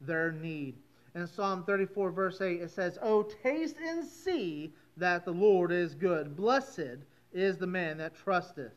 their 0.00 0.32
need. 0.32 0.76
In 1.14 1.26
Psalm 1.26 1.64
34, 1.64 2.10
verse 2.12 2.40
8, 2.40 2.60
it 2.62 2.70
says, 2.70 2.98
Oh, 3.02 3.24
taste 3.42 3.76
and 3.84 4.04
see 4.04 4.72
that 4.96 5.24
the 5.24 5.32
Lord 5.32 5.72
is 5.72 5.94
good. 5.94 6.36
Blessed 6.36 6.98
is 7.32 7.56
the 7.56 7.66
man 7.66 7.98
that 7.98 8.14
trusteth 8.14 8.72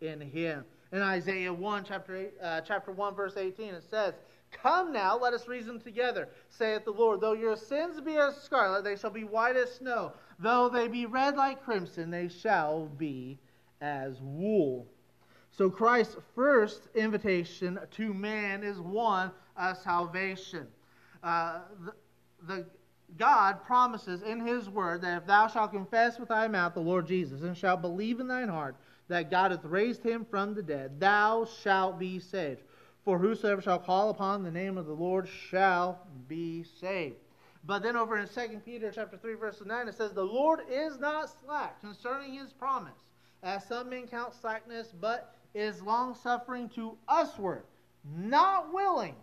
in 0.00 0.20
him. 0.20 0.64
In 0.92 1.02
Isaiah 1.02 1.52
1, 1.52 1.84
chapter, 1.84 2.16
8, 2.16 2.32
uh, 2.42 2.60
chapter 2.60 2.92
1, 2.92 3.14
verse 3.14 3.36
18, 3.36 3.74
it 3.74 3.84
says, 3.90 4.14
Come 4.52 4.92
now, 4.92 5.18
let 5.18 5.34
us 5.34 5.48
reason 5.48 5.80
together, 5.80 6.28
saith 6.48 6.84
the 6.84 6.92
Lord. 6.92 7.20
Though 7.20 7.32
your 7.32 7.56
sins 7.56 8.00
be 8.00 8.16
as 8.16 8.36
scarlet, 8.36 8.84
they 8.84 8.96
shall 8.96 9.10
be 9.10 9.24
white 9.24 9.56
as 9.56 9.72
snow. 9.74 10.12
Though 10.38 10.68
they 10.68 10.88
be 10.88 11.06
red 11.06 11.36
like 11.36 11.64
crimson, 11.64 12.10
they 12.10 12.28
shall 12.28 12.86
be 12.86 13.38
as 13.80 14.20
wool. 14.20 14.86
So 15.50 15.70
Christ's 15.70 16.16
first 16.34 16.88
invitation 16.94 17.78
to 17.92 18.14
man 18.14 18.62
is 18.62 18.78
one 18.78 19.30
of 19.56 19.76
salvation. 19.78 20.66
Uh, 21.22 21.60
the, 21.84 21.92
the 22.46 22.66
God 23.16 23.64
promises 23.64 24.22
in 24.22 24.46
his 24.46 24.68
word 24.68 25.02
that 25.02 25.22
if 25.22 25.26
thou 25.26 25.48
shalt 25.48 25.72
confess 25.72 26.18
with 26.18 26.28
thy 26.28 26.48
mouth 26.48 26.74
the 26.74 26.80
Lord 26.80 27.06
Jesus, 27.06 27.42
and 27.42 27.56
shalt 27.56 27.80
believe 27.80 28.20
in 28.20 28.28
thine 28.28 28.48
heart 28.48 28.76
that 29.08 29.30
God 29.30 29.50
hath 29.50 29.64
raised 29.64 30.02
him 30.02 30.24
from 30.24 30.54
the 30.54 30.62
dead, 30.62 30.98
thou 31.00 31.46
shalt 31.62 31.98
be 31.98 32.18
saved. 32.18 32.62
For 33.04 33.18
whosoever 33.18 33.62
shall 33.62 33.78
call 33.78 34.10
upon 34.10 34.42
the 34.42 34.50
name 34.50 34.76
of 34.76 34.86
the 34.86 34.92
Lord 34.92 35.28
shall 35.28 36.06
be 36.26 36.64
saved. 36.80 37.16
But 37.64 37.82
then 37.82 37.96
over 37.96 38.18
in 38.18 38.28
2 38.28 38.60
Peter 38.64 38.92
chapter 38.92 39.16
3, 39.16 39.34
verse 39.34 39.62
9, 39.64 39.88
it 39.88 39.94
says, 39.94 40.12
The 40.12 40.22
Lord 40.22 40.60
is 40.70 40.98
not 40.98 41.30
slack 41.40 41.80
concerning 41.80 42.34
his 42.34 42.52
promise, 42.52 42.98
as 43.42 43.66
some 43.66 43.90
men 43.90 44.06
count 44.06 44.34
slackness, 44.34 44.92
but 45.00 45.34
is 45.54 45.82
longsuffering 45.82 46.68
to 46.70 46.96
usward, 47.08 47.64
not 48.04 48.72
willing 48.72 49.14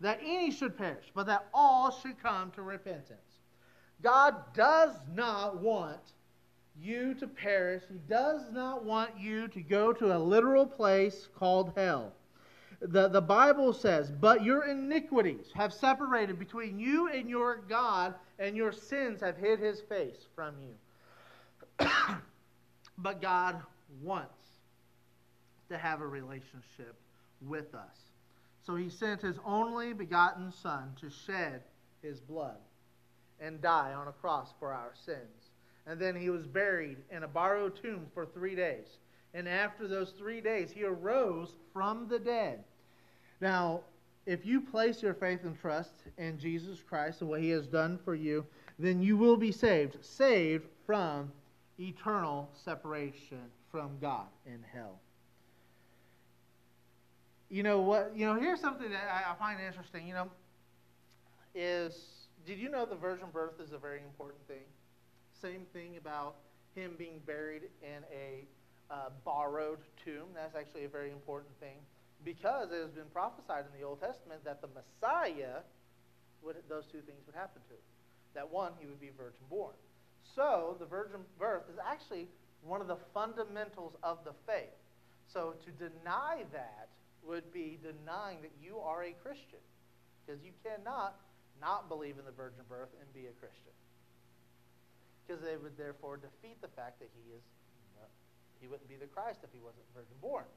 that 0.00 0.20
any 0.22 0.50
should 0.50 0.76
perish, 0.76 1.06
but 1.14 1.26
that 1.26 1.48
all 1.52 1.90
should 1.90 2.22
come 2.22 2.50
to 2.52 2.62
repentance. 2.62 3.40
God 4.02 4.36
does 4.54 4.94
not 5.12 5.60
want 5.60 6.12
you 6.80 7.14
to 7.14 7.26
perish. 7.26 7.82
He 7.90 7.98
does 8.08 8.42
not 8.52 8.84
want 8.84 9.18
you 9.18 9.48
to 9.48 9.60
go 9.60 9.92
to 9.92 10.16
a 10.16 10.18
literal 10.18 10.66
place 10.66 11.28
called 11.38 11.72
hell 11.76 12.12
the, 12.80 13.08
the 13.08 13.20
Bible 13.20 13.72
says, 13.72 14.10
But 14.10 14.44
your 14.44 14.64
iniquities 14.66 15.46
have 15.54 15.72
separated 15.72 16.38
between 16.38 16.78
you 16.78 17.08
and 17.08 17.28
your 17.28 17.62
God, 17.68 18.14
and 18.38 18.56
your 18.56 18.72
sins 18.72 19.20
have 19.20 19.36
hid 19.36 19.58
his 19.58 19.80
face 19.80 20.26
from 20.34 20.54
you. 20.60 21.86
but 22.98 23.20
God 23.20 23.60
wants 24.02 24.34
to 25.70 25.76
have 25.76 26.00
a 26.00 26.06
relationship 26.06 26.94
with 27.46 27.74
us. 27.74 27.96
So 28.64 28.76
he 28.76 28.88
sent 28.88 29.22
his 29.22 29.36
only 29.44 29.92
begotten 29.92 30.52
Son 30.52 30.92
to 31.00 31.10
shed 31.10 31.62
his 32.02 32.20
blood 32.20 32.58
and 33.40 33.60
die 33.60 33.92
on 33.94 34.08
a 34.08 34.12
cross 34.12 34.52
for 34.58 34.72
our 34.72 34.92
sins. 35.04 35.37
And 35.88 35.98
then 35.98 36.14
he 36.14 36.28
was 36.28 36.46
buried 36.46 36.98
in 37.10 37.22
a 37.22 37.28
borrowed 37.28 37.80
tomb 37.80 38.06
for 38.12 38.26
three 38.26 38.54
days. 38.54 38.98
And 39.32 39.48
after 39.48 39.88
those 39.88 40.10
three 40.10 40.40
days, 40.40 40.70
he 40.70 40.84
arose 40.84 41.54
from 41.72 42.06
the 42.08 42.18
dead. 42.18 42.62
Now, 43.40 43.80
if 44.26 44.44
you 44.44 44.60
place 44.60 45.02
your 45.02 45.14
faith 45.14 45.40
and 45.44 45.58
trust 45.58 45.94
in 46.18 46.38
Jesus 46.38 46.82
Christ 46.86 47.22
and 47.22 47.30
what 47.30 47.40
he 47.40 47.48
has 47.50 47.66
done 47.66 47.98
for 48.04 48.14
you, 48.14 48.44
then 48.78 49.00
you 49.00 49.16
will 49.16 49.38
be 49.38 49.50
saved, 49.50 49.96
saved 50.04 50.66
from 50.84 51.32
eternal 51.80 52.50
separation 52.52 53.40
from 53.70 53.92
God 54.00 54.26
in 54.46 54.62
hell. 54.72 55.00
You 57.48 57.62
know 57.62 57.80
what? 57.80 58.12
You 58.14 58.26
know, 58.26 58.38
here's 58.38 58.60
something 58.60 58.90
that 58.90 59.24
I, 59.30 59.34
find 59.38 59.58
interesting. 59.60 60.06
You 60.06 60.14
know, 60.14 60.28
is 61.54 62.08
did 62.46 62.58
you 62.58 62.68
know 62.68 62.84
the 62.84 62.96
virgin 62.96 63.28
birth 63.32 63.60
is 63.60 63.72
a 63.72 63.78
very 63.78 64.00
important 64.00 64.46
thing? 64.46 64.64
Same 65.40 65.66
thing 65.72 65.96
about 65.96 66.36
him 66.74 66.92
being 66.98 67.20
buried 67.26 67.62
in 67.82 68.02
a 68.12 68.44
uh, 68.90 69.10
borrowed 69.24 69.78
tomb. 70.04 70.34
That's 70.34 70.56
actually 70.56 70.84
a 70.84 70.88
very 70.88 71.10
important 71.10 71.52
thing 71.60 71.76
because 72.24 72.70
it 72.72 72.80
has 72.82 72.90
been 72.90 73.10
prophesied 73.12 73.64
in 73.72 73.80
the 73.80 73.86
Old 73.86 74.00
Testament 74.00 74.44
that 74.44 74.60
the 74.60 74.68
Messiah, 74.68 75.62
would, 76.42 76.56
those 76.68 76.84
two 76.90 77.00
things 77.06 77.22
would 77.26 77.34
happen 77.34 77.62
to 77.68 77.74
him. 77.74 77.86
That 78.34 78.50
one, 78.50 78.72
he 78.80 78.86
would 78.86 79.00
be 79.00 79.10
virgin 79.16 79.46
born. 79.48 79.74
So 80.34 80.76
the 80.78 80.86
virgin 80.86 81.20
birth 81.38 81.64
is 81.72 81.78
actually 81.78 82.28
one 82.62 82.80
of 82.80 82.88
the 82.88 82.98
fundamentals 83.14 83.94
of 84.02 84.18
the 84.24 84.32
faith. 84.46 84.74
So 85.32 85.54
to 85.64 85.70
deny 85.70 86.44
that 86.52 86.88
would 87.26 87.52
be 87.52 87.78
denying 87.82 88.38
that 88.42 88.52
you 88.62 88.78
are 88.78 89.04
a 89.04 89.12
Christian. 89.22 89.62
Because 90.26 90.42
you 90.42 90.52
cannot 90.64 91.16
not 91.60 91.88
believe 91.88 92.18
in 92.18 92.24
the 92.24 92.32
virgin 92.32 92.60
birth 92.68 92.90
and 93.00 93.12
be 93.14 93.26
a 93.26 93.34
Christian. 93.40 93.72
Because 95.28 95.44
they 95.44 95.60
would 95.60 95.76
therefore 95.76 96.16
defeat 96.16 96.56
the 96.64 96.72
fact 96.72 96.98
that 97.04 97.12
he 97.12 97.36
is 97.36 97.44
uh, 98.00 98.08
he 98.60 98.66
wouldn't 98.66 98.88
be 98.88 98.96
the 98.96 99.06
Christ 99.12 99.44
if 99.44 99.52
he 99.52 99.60
wasn't 99.60 99.84
virgin 99.94 100.16
born. 100.24 100.48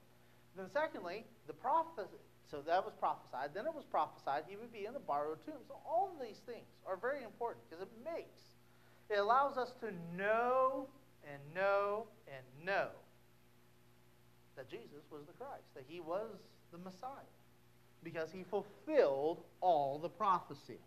Then 0.56 0.72
secondly, 0.72 1.26
the 1.48 1.54
prophecy. 1.54 2.24
So 2.50 2.62
that 2.68 2.84
was 2.84 2.94
prophesied. 3.00 3.52
Then 3.54 3.66
it 3.66 3.74
was 3.74 3.84
prophesied 3.84 4.44
he 4.48 4.56
would 4.56 4.72
be 4.72 4.86
in 4.86 4.94
the 4.94 5.00
borrowed 5.00 5.44
tomb. 5.46 5.60
So 5.68 5.76
all 5.86 6.12
of 6.16 6.26
these 6.26 6.40
things 6.46 6.68
are 6.88 6.96
very 6.96 7.24
important 7.24 7.64
because 7.70 7.84
it 7.84 7.92
makes, 8.04 8.40
it 9.10 9.20
allows 9.20 9.58
us 9.58 9.74
to 9.80 9.92
know 10.18 10.88
and 11.28 11.40
know 11.56 12.08
and 12.28 12.66
know 12.66 12.88
that 14.58 14.70
Jesus 14.70 15.04
was 15.12 15.22
the 15.28 15.34
Christ, 15.34 15.64
that 15.76 15.86
he 15.88 16.00
was 16.00 16.28
the 16.72 16.78
Messiah, 16.78 17.32
because 18.04 18.32
he 18.32 18.44
fulfilled 18.44 19.40
all 19.62 20.00
the 20.00 20.10
prophecy. 20.10 20.80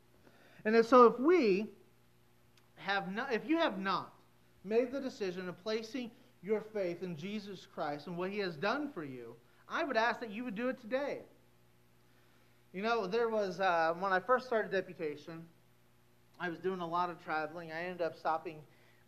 And 0.64 0.84
so 0.84 1.06
if 1.06 1.18
we 1.18 1.66
have 2.76 3.12
not, 3.12 3.32
if 3.32 3.48
you 3.48 3.58
have 3.58 3.78
not 3.78 4.12
made 4.64 4.92
the 4.92 5.00
decision 5.00 5.48
of 5.48 5.62
placing 5.62 6.10
your 6.42 6.60
faith 6.60 7.02
in 7.02 7.16
Jesus 7.16 7.66
Christ 7.74 8.06
and 8.06 8.16
what 8.16 8.30
he 8.30 8.38
has 8.38 8.56
done 8.56 8.90
for 8.92 9.04
you, 9.04 9.34
I 9.68 9.84
would 9.84 9.96
ask 9.96 10.20
that 10.20 10.30
you 10.30 10.44
would 10.44 10.54
do 10.54 10.68
it 10.68 10.80
today. 10.80 11.20
You 12.72 12.82
know, 12.82 13.06
there 13.06 13.28
was, 13.28 13.60
uh, 13.60 13.94
when 13.98 14.12
I 14.12 14.20
first 14.20 14.46
started 14.46 14.72
deputation, 14.72 15.44
I 16.40 16.50
was 16.50 16.58
doing 16.58 16.80
a 16.80 16.86
lot 16.86 17.08
of 17.08 17.22
traveling. 17.24 17.70
I 17.72 17.84
ended 17.84 18.02
up 18.02 18.16
stopping 18.16 18.58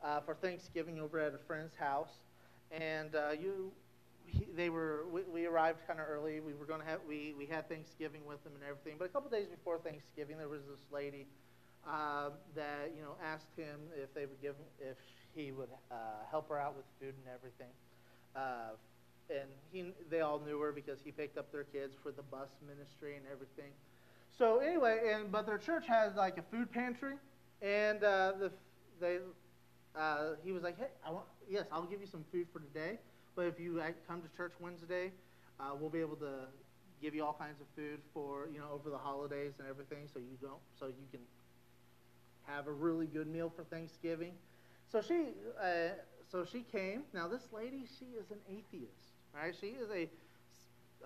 uh, 0.05 0.21
for 0.21 0.35
Thanksgiving 0.35 1.01
over 1.01 1.19
at 1.19 1.35
a 1.35 1.39
friend's 1.39 1.75
house. 1.75 2.13
And 2.71 3.15
uh, 3.15 3.31
you, 3.33 3.73
he, 4.27 4.47
they 4.57 4.71
were, 4.71 5.05
we, 5.11 5.23
we 5.23 5.47
arrived 5.47 5.81
kind 5.87 5.99
of 5.99 6.07
early. 6.09 6.41
We 6.41 6.55
were 6.55 6.65
going 6.65 6.81
to 6.81 6.87
have, 6.87 7.01
we, 7.09 7.35
we 7.37 7.47
had 7.47 7.69
Thanksgiving 7.69 8.25
with 8.27 8.43
them 8.45 8.53
and 8.55 8.63
everything. 8.63 8.97
But 8.99 9.07
a 9.07 9.09
couple 9.09 9.31
days 9.31 9.49
before 9.49 9.79
Thanksgiving, 9.79 10.39
there 10.39 10.49
was 10.49 10.63
this 10.63 10.85
lady 10.93 11.27
uh, 11.89 12.31
that, 12.55 12.93
you 12.97 13.03
know, 13.03 13.17
asked 13.23 13.55
him 13.57 13.81
if 14.03 14.13
they 14.15 14.27
would 14.27 14.41
give, 14.43 14.57
if 14.81 14.97
he 15.35 15.53
would 15.53 15.69
uh, 15.91 15.95
help 16.31 16.49
her 16.49 16.59
out 16.59 16.77
with 16.77 16.87
food 17.01 17.15
and 17.25 17.35
everything 17.35 17.73
uh, 18.37 18.71
and 19.31 19.49
he 19.73 19.93
they 20.11 20.21
all 20.21 20.39
knew 20.39 20.61
her 20.61 20.73
because 20.73 21.01
he 21.05 21.11
picked 21.11 21.39
up 21.39 21.51
their 21.51 21.65
kids 21.65 21.97
for 22.03 22.13
the 22.13 22.23
bus 22.23 22.51
ministry 22.69 23.17
and 23.17 23.25
everything. 23.33 23.73
So 24.39 24.59
anyway, 24.59 25.13
and 25.15 25.33
but 25.33 25.47
their 25.47 25.59
church 25.59 25.87
has 25.89 26.15
like 26.15 26.39
a 26.39 26.43
food 26.43 26.71
pantry, 26.71 27.15
and 27.63 28.05
uh, 28.05 28.33
the 28.39 28.53
they 29.01 29.19
uh, 29.97 30.35
he 30.45 30.53
was 30.53 30.63
like, 30.63 30.79
hey, 30.79 30.89
I 31.05 31.11
want 31.11 31.27
yes, 31.49 31.67
I'll 31.73 31.87
give 31.87 32.01
you 32.01 32.07
some 32.07 32.25
food 32.31 32.47
for 32.53 32.61
today, 32.61 32.99
but 33.35 33.47
if 33.47 33.59
you 33.59 33.83
come 34.07 34.23
to 34.23 34.29
church 34.37 34.53
Wednesday, 34.61 35.13
uh, 35.59 35.71
we'll 35.79 35.91
be 35.91 36.01
able 36.01 36.17
to 36.17 36.47
give 37.03 37.15
you 37.15 37.25
all 37.25 37.37
kinds 37.39 37.61
of 37.61 37.67
food 37.75 38.01
for 38.15 38.49
you 38.53 38.61
know 38.61 38.71
over 38.73 38.91
the 38.91 38.99
holidays 38.99 39.55
and 39.59 39.69
everything, 39.69 40.07
so 40.13 40.21
you 40.21 40.37
don't 40.41 40.61
so 40.79 40.87
you 40.87 41.07
can 41.11 41.21
have 42.47 42.67
a 42.67 42.73
really 42.73 43.07
good 43.07 43.27
meal 43.27 43.53
for 43.55 43.65
Thanksgiving. 43.65 44.33
So 44.91 45.01
she 45.01 45.29
uh, 45.61 45.95
so 46.31 46.45
she 46.45 46.63
came. 46.63 47.03
Now 47.13 47.29
this 47.29 47.49
lady, 47.53 47.85
she 47.99 48.07
is 48.19 48.31
an 48.31 48.39
atheist. 48.49 49.13
Right? 49.35 49.55
She 49.59 49.69
is 49.69 49.91
a 49.91 50.09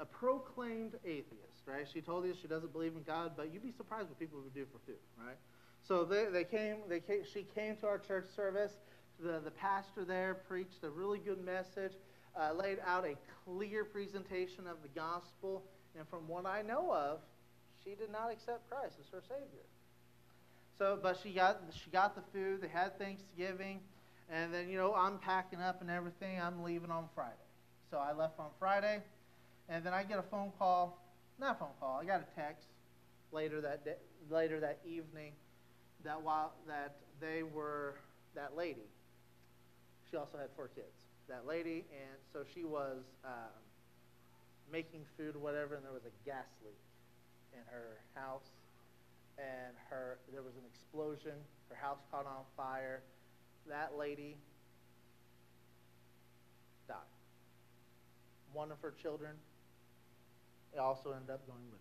a 0.00 0.04
proclaimed 0.04 0.94
atheist, 1.04 1.66
right? 1.66 1.86
She 1.92 2.00
told 2.00 2.24
you 2.24 2.34
she 2.40 2.48
doesn't 2.48 2.72
believe 2.72 2.94
in 2.96 3.02
God, 3.02 3.32
but 3.36 3.52
you'd 3.52 3.62
be 3.62 3.72
surprised 3.72 4.08
what 4.08 4.18
people 4.18 4.40
would 4.40 4.54
do 4.54 4.64
for 4.72 4.78
food, 4.86 5.00
right? 5.18 5.36
So 5.86 6.04
they, 6.04 6.26
they 6.26 6.44
came, 6.44 6.76
they 6.88 7.00
came, 7.00 7.22
she 7.24 7.42
came 7.42 7.76
to 7.76 7.86
our 7.86 7.98
church 7.98 8.26
service. 8.34 8.72
The, 9.18 9.40
the 9.44 9.50
pastor 9.50 10.04
there 10.04 10.34
preached 10.34 10.82
a 10.84 10.90
really 10.90 11.18
good 11.18 11.44
message, 11.44 11.92
uh, 12.38 12.52
laid 12.52 12.78
out 12.86 13.04
a 13.04 13.16
clear 13.44 13.84
presentation 13.84 14.66
of 14.66 14.76
the 14.82 14.88
gospel, 14.88 15.64
and 15.98 16.08
from 16.08 16.28
what 16.28 16.46
I 16.46 16.62
know 16.62 16.92
of, 16.92 17.18
she 17.84 17.90
did 17.90 18.10
not 18.12 18.30
accept 18.30 18.68
Christ 18.70 18.96
as 19.00 19.08
her 19.08 19.20
Savior. 19.22 19.66
So, 20.80 20.98
but 21.00 21.18
she 21.22 21.34
got 21.34 21.60
she 21.74 21.90
got 21.90 22.14
the 22.14 22.22
food. 22.32 22.62
They 22.62 22.68
had 22.68 22.98
Thanksgiving, 22.98 23.80
and 24.30 24.52
then 24.52 24.70
you 24.70 24.78
know 24.78 24.94
I'm 24.94 25.18
packing 25.18 25.60
up 25.60 25.82
and 25.82 25.90
everything. 25.90 26.40
I'm 26.40 26.64
leaving 26.64 26.90
on 26.90 27.04
Friday. 27.14 27.34
So 27.90 27.98
I 27.98 28.14
left 28.14 28.40
on 28.40 28.46
Friday, 28.58 29.02
and 29.68 29.84
then 29.84 29.92
I 29.92 30.04
get 30.04 30.18
a 30.18 30.22
phone 30.22 30.52
call, 30.58 31.04
not 31.38 31.56
a 31.56 31.58
phone 31.58 31.76
call. 31.78 32.00
I 32.00 32.06
got 32.06 32.22
a 32.22 32.34
text 32.34 32.68
later 33.30 33.60
that 33.60 33.84
day, 33.84 33.96
later 34.30 34.58
that 34.60 34.78
evening 34.86 35.32
that 36.02 36.22
while 36.22 36.54
that 36.66 36.96
they 37.20 37.42
were 37.42 37.96
that 38.34 38.56
lady. 38.56 38.88
She 40.10 40.16
also 40.16 40.38
had 40.38 40.48
four 40.56 40.68
kids. 40.68 41.04
That 41.28 41.46
lady, 41.46 41.84
and 41.92 42.16
so 42.32 42.42
she 42.54 42.64
was 42.64 43.02
um, 43.22 43.52
making 44.72 45.02
food 45.18 45.36
whatever, 45.36 45.74
and 45.74 45.84
there 45.84 45.92
was 45.92 46.06
a 46.06 46.24
gas 46.24 46.46
leak 46.64 46.80
in 47.52 47.60
her 47.70 47.98
house, 48.14 48.48
and 49.40 49.74
her 49.88 50.18
there 50.32 50.42
was 50.42 50.54
an 50.56 50.62
explosion. 50.70 51.32
Her 51.68 51.76
house 51.76 51.98
caught 52.10 52.26
on 52.26 52.44
fire. 52.56 53.02
That 53.68 53.92
lady 53.98 54.36
died. 56.88 56.96
One 58.52 58.70
of 58.70 58.78
her 58.82 58.92
children 59.00 59.32
also 60.78 61.12
ended 61.12 61.30
up 61.30 61.46
going 61.46 61.60
with 61.70 61.80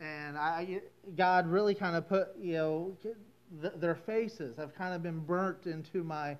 her. 0.00 0.06
And 0.06 0.38
I, 0.38 0.80
God 1.16 1.46
really 1.46 1.74
kind 1.74 1.96
of 1.96 2.08
put, 2.08 2.28
you 2.40 2.52
know, 2.52 2.96
their 3.50 3.94
faces 3.94 4.56
have 4.56 4.74
kind 4.74 4.94
of 4.94 5.02
been 5.02 5.20
burnt 5.20 5.66
into 5.66 6.04
my, 6.04 6.36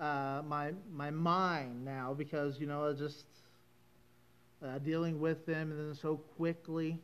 uh, 0.00 0.42
my, 0.46 0.72
my 0.92 1.10
mind 1.10 1.84
now 1.84 2.14
because 2.16 2.58
you 2.58 2.66
know 2.66 2.92
just 2.94 3.26
uh, 4.64 4.78
dealing 4.78 5.20
with 5.20 5.44
them 5.44 5.72
and 5.72 5.78
then 5.78 5.94
so 5.94 6.16
quickly 6.36 6.98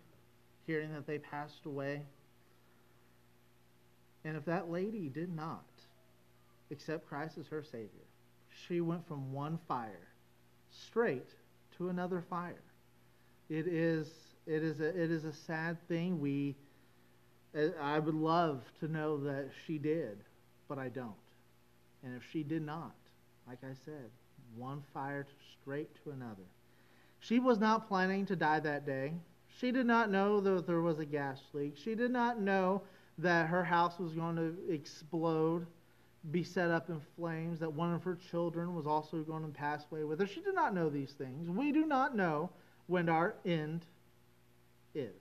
hearing 0.66 0.92
that 0.92 1.06
they 1.06 1.18
passed 1.18 1.66
away. 1.66 2.02
And 4.24 4.36
if 4.36 4.44
that 4.46 4.70
lady 4.70 5.08
did 5.08 5.34
not 5.34 5.64
accept 6.70 7.08
Christ 7.08 7.38
as 7.38 7.46
her 7.48 7.62
Savior, 7.62 8.06
she 8.66 8.80
went 8.80 9.06
from 9.06 9.32
one 9.32 9.58
fire 9.68 10.08
straight 10.70 11.28
to 11.76 11.88
another 11.88 12.22
fire. 12.28 12.62
It 13.48 13.66
is, 13.66 14.08
it 14.46 14.62
is, 14.62 14.80
a, 14.80 14.88
it 14.88 15.10
is 15.10 15.24
a 15.24 15.32
sad 15.32 15.76
thing. 15.88 16.20
We, 16.20 16.56
I 17.80 17.98
would 17.98 18.14
love 18.14 18.62
to 18.80 18.88
know 18.88 19.16
that 19.18 19.50
she 19.66 19.78
did, 19.78 20.18
but 20.68 20.78
I 20.78 20.88
don't. 20.88 21.14
And 22.04 22.14
if 22.16 22.22
she 22.30 22.42
did 22.42 22.62
not, 22.62 22.94
like 23.46 23.58
I 23.64 23.74
said, 23.84 24.10
one 24.56 24.82
fire 24.92 25.26
straight 25.62 25.88
to 26.04 26.10
another. 26.10 26.44
She 27.20 27.38
was 27.38 27.58
not 27.58 27.88
planning 27.88 28.26
to 28.26 28.36
die 28.36 28.60
that 28.60 28.86
day. 28.86 29.14
She 29.58 29.72
did 29.72 29.86
not 29.86 30.10
know 30.10 30.40
that 30.40 30.66
there 30.66 30.82
was 30.82 30.98
a 30.98 31.04
gas 31.04 31.40
leak. 31.52 31.76
She 31.76 31.94
did 31.94 32.10
not 32.10 32.40
know 32.40 32.82
that 33.18 33.48
her 33.48 33.64
house 33.64 33.98
was 33.98 34.12
going 34.12 34.36
to 34.36 34.54
explode, 34.72 35.66
be 36.30 36.42
set 36.42 36.70
up 36.70 36.88
in 36.88 37.00
flames, 37.16 37.58
that 37.58 37.72
one 37.72 37.92
of 37.92 38.04
her 38.04 38.16
children 38.30 38.74
was 38.74 38.86
also 38.86 39.18
going 39.18 39.42
to 39.42 39.48
pass 39.48 39.84
away 39.90 40.04
with 40.04 40.20
her. 40.20 40.26
She 40.26 40.40
did 40.40 40.54
not 40.54 40.74
know 40.74 40.88
these 40.88 41.12
things. 41.12 41.48
We 41.48 41.72
do 41.72 41.84
not 41.84 42.16
know 42.16 42.50
when 42.86 43.08
our 43.08 43.34
end 43.44 43.84
is. 44.94 45.14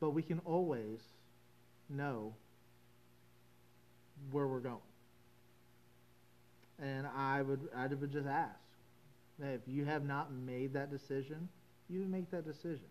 But 0.00 0.10
we 0.10 0.22
can 0.22 0.40
always 0.44 1.00
know 1.88 2.34
where 4.30 4.46
we're 4.46 4.60
going. 4.60 4.76
And 6.80 7.06
I 7.06 7.42
would 7.42 7.68
I 7.76 7.86
would 7.88 8.12
just 8.12 8.28
ask 8.28 8.54
that 9.40 9.54
if 9.54 9.60
you 9.66 9.84
have 9.84 10.04
not 10.04 10.32
made 10.32 10.72
that 10.74 10.90
decision, 10.90 11.48
you 11.88 12.02
make 12.02 12.30
that 12.30 12.44
decision. 12.44 12.86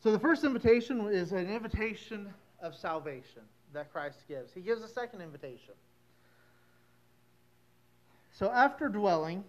So 0.00 0.12
the 0.12 0.18
first 0.18 0.44
invitation 0.44 1.06
is 1.08 1.32
an 1.32 1.50
invitation 1.50 2.32
of 2.62 2.76
salvation 2.76 3.42
that 3.72 3.92
Christ 3.92 4.20
gives. 4.28 4.52
He 4.52 4.60
gives 4.60 4.82
a 4.82 4.88
second 4.88 5.22
invitation. 5.22 5.74
So 8.32 8.50
after 8.50 8.88
dwelling 8.88 9.42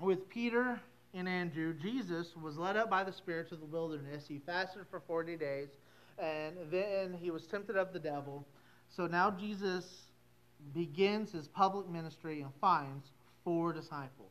with 0.00 0.28
Peter 0.28 0.80
and 1.12 1.28
Andrew, 1.28 1.74
Jesus 1.74 2.36
was 2.40 2.56
led 2.56 2.76
up 2.76 2.88
by 2.88 3.02
the 3.02 3.12
Spirit 3.12 3.48
to 3.48 3.56
the 3.56 3.64
wilderness. 3.64 4.26
He 4.28 4.38
fasted 4.38 4.82
for 4.88 5.00
40 5.00 5.36
days, 5.36 5.70
and 6.18 6.54
then 6.70 7.12
he 7.12 7.32
was 7.32 7.46
tempted 7.46 7.76
of 7.76 7.92
the 7.92 7.98
devil. 7.98 8.46
So 8.88 9.08
now 9.08 9.32
Jesus 9.32 10.02
begins 10.72 11.32
his 11.32 11.48
public 11.48 11.88
ministry 11.88 12.42
and 12.42 12.52
finds 12.60 13.08
four 13.42 13.72
disciples. 13.72 14.30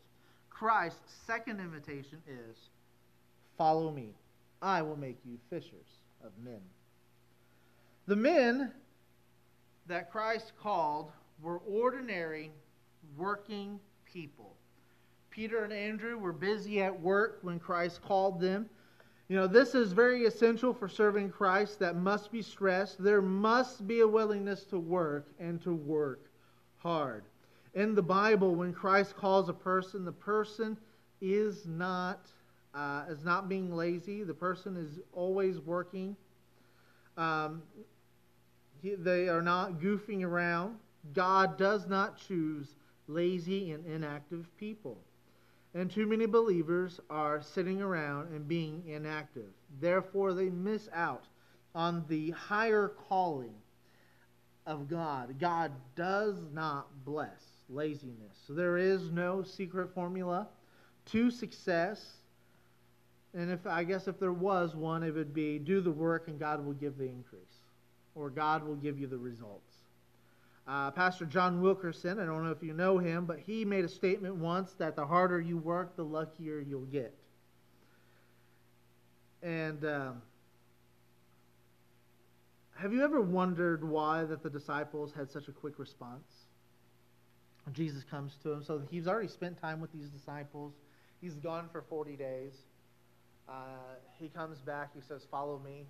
Christ's 0.49 1.13
second 1.25 1.59
invitation 1.59 2.19
is 2.25 2.57
follow 3.57 3.91
me. 3.91 4.13
I 4.61 4.81
will 4.81 4.97
make 4.97 5.17
you 5.25 5.37
fishers 5.49 6.01
of 6.23 6.31
men. 6.43 6.61
The 8.07 8.15
men 8.15 8.71
that 9.87 10.11
Christ 10.11 10.53
called 10.61 11.11
were 11.41 11.59
ordinary, 11.59 12.51
working 13.15 13.79
people. 14.05 14.55
Peter 15.29 15.63
and 15.63 15.73
Andrew 15.73 16.17
were 16.17 16.33
busy 16.33 16.81
at 16.81 16.99
work 16.99 17.39
when 17.41 17.59
Christ 17.59 18.01
called 18.01 18.39
them. 18.39 18.69
You 19.27 19.35
know, 19.35 19.47
this 19.47 19.75
is 19.75 19.91
very 19.91 20.25
essential 20.25 20.73
for 20.73 20.87
serving 20.87 21.31
Christ 21.31 21.79
that 21.79 21.97
must 21.97 22.31
be 22.31 22.41
stressed. 22.41 23.03
There 23.03 23.21
must 23.21 23.85
be 23.85 23.99
a 23.99 24.07
willingness 24.07 24.63
to 24.65 24.79
work 24.79 25.27
and 25.39 25.61
to 25.63 25.73
work 25.73 26.31
hard. 26.77 27.25
In 27.73 27.93
the 27.93 28.01
Bible, 28.01 28.55
when 28.55 28.73
Christ 28.73 29.15
calls 29.15 29.49
a 29.49 29.53
person, 29.53 30.05
the 30.05 30.11
person 30.11 30.77
is 31.21 31.67
not 31.67 32.27
uh, 32.77 33.05
is 33.09 33.23
not 33.23 33.49
being 33.49 33.75
lazy. 33.75 34.23
The 34.23 34.33
person 34.33 34.77
is 34.77 34.99
always 35.11 35.59
working. 35.59 36.15
Um, 37.17 37.63
he, 38.81 38.93
they 38.95 39.27
are 39.27 39.41
not 39.41 39.79
goofing 39.79 40.23
around. 40.23 40.75
God 41.13 41.57
does 41.57 41.87
not 41.87 42.17
choose 42.17 42.75
lazy 43.07 43.71
and 43.71 43.85
inactive 43.85 44.45
people. 44.57 44.99
And 45.73 45.89
too 45.89 46.05
many 46.05 46.25
believers 46.25 46.99
are 47.09 47.41
sitting 47.41 47.81
around 47.81 48.33
and 48.33 48.47
being 48.47 48.83
inactive. 48.87 49.49
Therefore, 49.79 50.33
they 50.33 50.49
miss 50.49 50.87
out 50.93 51.25
on 51.73 52.05
the 52.07 52.31
higher 52.31 52.89
calling 53.09 53.53
of 54.65 54.87
God. 54.87 55.39
God 55.39 55.71
does 55.95 56.35
not 56.53 56.87
bless 57.05 57.43
laziness. 57.69 58.37
So 58.45 58.53
there 58.53 58.77
is 58.77 59.11
no 59.11 59.43
secret 59.43 59.93
formula 59.93 60.47
to 61.07 61.31
success. 61.31 62.17
And 63.33 63.51
if 63.51 63.65
I 63.67 63.83
guess 63.83 64.07
if 64.07 64.19
there 64.19 64.33
was 64.33 64.75
one, 64.75 65.03
it 65.03 65.13
would 65.13 65.33
be 65.33 65.59
do 65.59 65.81
the 65.81 65.91
work 65.91 66.27
and 66.27 66.39
God 66.39 66.65
will 66.65 66.73
give 66.73 66.97
the 66.97 67.05
increase, 67.05 67.63
or 68.15 68.29
God 68.29 68.65
will 68.65 68.75
give 68.75 68.99
you 68.99 69.07
the 69.07 69.17
results. 69.17 69.75
Uh, 70.67 70.91
Pastor 70.91 71.25
John 71.25 71.61
Wilkerson, 71.61 72.19
I 72.19 72.25
don't 72.25 72.43
know 72.43 72.51
if 72.51 72.61
you 72.61 72.73
know 72.73 72.97
him, 72.97 73.25
but 73.25 73.39
he 73.39 73.63
made 73.63 73.85
a 73.85 73.89
statement 73.89 74.35
once 74.35 74.73
that 74.73 74.95
the 74.97 75.05
harder 75.05 75.39
you 75.39 75.57
work, 75.57 75.95
the 75.95 76.03
luckier 76.03 76.59
you'll 76.59 76.81
get. 76.81 77.13
And 79.41 79.85
um, 79.85 80.21
have 82.75 82.91
you 82.91 83.03
ever 83.03 83.21
wondered 83.21 83.87
why 83.87 84.25
that 84.25 84.43
the 84.43 84.49
disciples 84.49 85.13
had 85.15 85.31
such 85.31 85.47
a 85.47 85.51
quick 85.51 85.79
response? 85.79 86.45
Jesus 87.73 88.03
comes 88.03 88.35
to 88.43 88.51
him, 88.51 88.63
so 88.63 88.81
he's 88.89 89.07
already 89.07 89.27
spent 89.27 89.59
time 89.59 89.79
with 89.79 89.91
these 89.91 90.09
disciples. 90.09 90.73
He's 91.21 91.35
gone 91.35 91.69
for 91.71 91.81
40 91.81 92.15
days. 92.15 92.53
Uh, 93.47 93.95
he 94.19 94.27
comes 94.29 94.59
back. 94.59 94.89
He 94.93 95.01
says, 95.01 95.25
"Follow 95.29 95.59
me," 95.59 95.85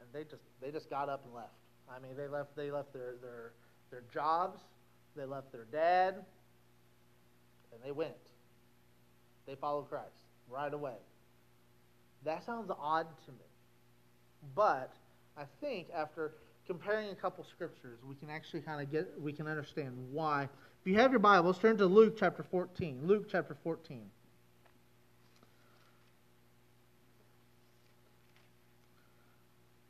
and 0.00 0.08
they 0.12 0.24
just 0.24 0.42
they 0.60 0.70
just 0.70 0.88
got 0.88 1.08
up 1.08 1.24
and 1.24 1.34
left. 1.34 1.54
I 1.90 1.98
mean, 1.98 2.16
they 2.16 2.28
left 2.28 2.56
they 2.56 2.70
left 2.70 2.92
their 2.92 3.14
their 3.20 3.52
their 3.90 4.02
jobs, 4.12 4.60
they 5.16 5.24
left 5.24 5.52
their 5.52 5.66
dad, 5.70 6.14
and 7.72 7.82
they 7.84 7.92
went. 7.92 8.12
They 9.46 9.54
followed 9.56 9.88
Christ 9.88 10.26
right 10.48 10.72
away. 10.72 10.96
That 12.24 12.44
sounds 12.44 12.70
odd 12.80 13.06
to 13.26 13.32
me. 13.32 13.38
But 14.54 14.92
I 15.36 15.44
think 15.60 15.88
after 15.94 16.32
comparing 16.66 17.10
a 17.10 17.14
couple 17.14 17.44
scriptures, 17.44 17.98
we 18.08 18.14
can 18.14 18.30
actually 18.30 18.60
kind 18.60 18.80
of 18.80 18.90
get 18.90 19.20
we 19.20 19.32
can 19.32 19.46
understand 19.46 19.92
why. 20.12 20.48
If 20.80 20.86
you 20.86 20.94
have 20.96 21.10
your 21.10 21.20
Bibles, 21.20 21.58
turn 21.58 21.76
to 21.78 21.86
Luke 21.86 22.16
chapter 22.18 22.42
14. 22.42 23.00
Luke 23.04 23.26
chapter 23.30 23.56
14. 23.62 24.10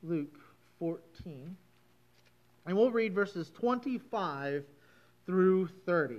Luke 0.04 0.38
14. 0.78 1.56
And 2.66 2.76
we'll 2.76 2.90
read 2.90 3.14
verses 3.14 3.50
25 3.50 4.64
through 5.26 5.68
30. 5.86 6.16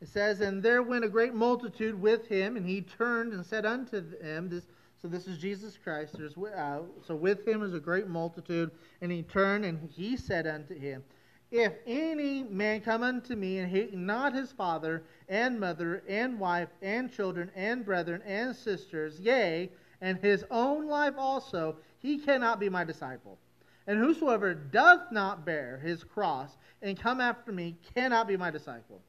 It 0.00 0.08
says, 0.08 0.40
And 0.40 0.62
there 0.62 0.82
went 0.82 1.04
a 1.04 1.08
great 1.08 1.34
multitude 1.34 2.00
with 2.00 2.26
him, 2.26 2.56
and 2.56 2.66
he 2.66 2.82
turned 2.82 3.32
and 3.32 3.46
said 3.46 3.64
unto 3.64 4.00
them, 4.00 4.48
this, 4.48 4.64
So 5.00 5.08
this 5.08 5.26
is 5.28 5.38
Jesus 5.38 5.78
Christ. 5.82 6.16
There's, 6.18 6.36
uh, 6.36 6.80
so 7.06 7.14
with 7.14 7.46
him 7.46 7.62
is 7.62 7.74
a 7.74 7.80
great 7.80 8.08
multitude, 8.08 8.72
and 9.00 9.12
he 9.12 9.22
turned 9.22 9.64
and 9.64 9.88
he 9.90 10.16
said 10.16 10.46
unto 10.46 10.76
him, 10.76 11.04
If 11.52 11.72
any 11.86 12.42
man 12.42 12.80
come 12.80 13.04
unto 13.04 13.36
me 13.36 13.58
and 13.58 13.70
hate 13.70 13.94
not 13.94 14.34
his 14.34 14.50
father 14.50 15.04
and 15.28 15.60
mother 15.60 16.02
and 16.08 16.38
wife 16.38 16.70
and 16.82 17.12
children 17.12 17.52
and 17.54 17.84
brethren 17.84 18.22
and 18.26 18.56
sisters, 18.56 19.20
yea, 19.20 19.70
and 20.02 20.18
his 20.18 20.44
own 20.50 20.88
life 20.88 21.14
also, 21.16 21.76
he 22.00 22.18
cannot 22.18 22.60
be 22.60 22.68
my 22.68 22.84
disciple. 22.84 23.38
And 23.86 23.98
whosoever 23.98 24.52
doth 24.52 25.10
not 25.12 25.46
bear 25.46 25.78
his 25.78 26.04
cross 26.04 26.58
and 26.82 26.98
come 26.98 27.20
after 27.20 27.52
me 27.52 27.76
cannot 27.94 28.26
be 28.26 28.36
my 28.36 28.50
disciple. 28.50 29.00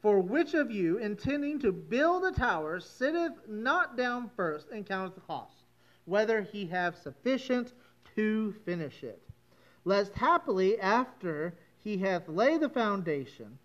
For 0.00 0.20
which 0.20 0.52
of 0.52 0.70
you, 0.70 0.98
intending 0.98 1.58
to 1.60 1.72
build 1.72 2.24
a 2.24 2.32
tower, 2.32 2.78
sitteth 2.78 3.32
not 3.48 3.96
down 3.96 4.30
first 4.36 4.68
and 4.70 4.86
counteth 4.86 5.14
the 5.14 5.22
cost, 5.22 5.64
whether 6.04 6.42
he 6.42 6.66
have 6.66 6.94
sufficient 6.94 7.72
to 8.14 8.54
finish 8.66 9.02
it? 9.02 9.22
Lest 9.86 10.12
happily, 10.12 10.78
after 10.78 11.54
he 11.82 11.96
hath 11.96 12.28
laid 12.28 12.60
the 12.60 12.68
foundation 12.68 13.58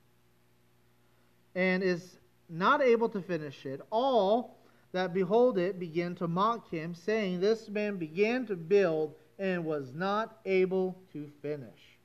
and 1.55 1.83
is 1.83 2.19
not 2.47 2.81
able 2.81 3.09
to 3.09 3.21
finish 3.21 3.65
it, 3.65 3.81
all 3.89 4.58
that 4.91 5.13
behold 5.13 5.57
it 5.57 5.79
began 5.79 6.15
to 6.15 6.27
mock 6.27 6.69
him, 6.69 6.95
saying, 6.95 7.39
This 7.39 7.69
man 7.69 7.97
began 7.97 8.45
to 8.47 8.55
build 8.55 9.15
and 9.37 9.65
was 9.65 9.93
not 9.93 10.39
able 10.45 10.97
to 11.13 11.29
finish. 11.41 11.97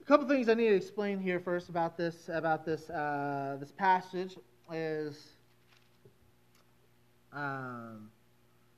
A 0.00 0.04
couple 0.04 0.28
things 0.28 0.48
I 0.48 0.54
need 0.54 0.68
to 0.68 0.76
explain 0.76 1.18
here 1.18 1.40
first 1.40 1.68
about 1.68 1.96
this 1.96 2.30
about 2.32 2.64
this 2.64 2.88
uh, 2.90 3.56
this 3.58 3.72
passage 3.72 4.36
is 4.72 5.32
um, 7.32 8.08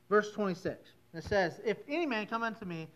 verse 0.08 0.32
26. 0.32 0.88
It 1.12 1.24
says, 1.24 1.61
"If 1.66 1.76
any 1.87 2.06
man 2.06 2.26
come 2.26 2.42
unto 2.42 2.64
me 2.64 2.88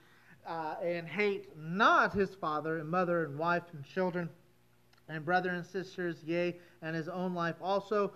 uh, 0.46 0.76
and 0.82 1.06
hate 1.06 1.54
not 1.58 2.14
his 2.14 2.34
father 2.34 2.78
and 2.78 2.88
mother 2.88 3.24
and 3.24 3.38
wife 3.38 3.64
and 3.74 3.84
children 3.84 4.30
and 5.12 5.24
brother 5.24 5.50
and 5.50 5.64
sisters, 5.64 6.22
yea, 6.24 6.56
and 6.82 6.96
his 6.96 7.08
own 7.08 7.34
life 7.34 7.56
also, 7.62 8.12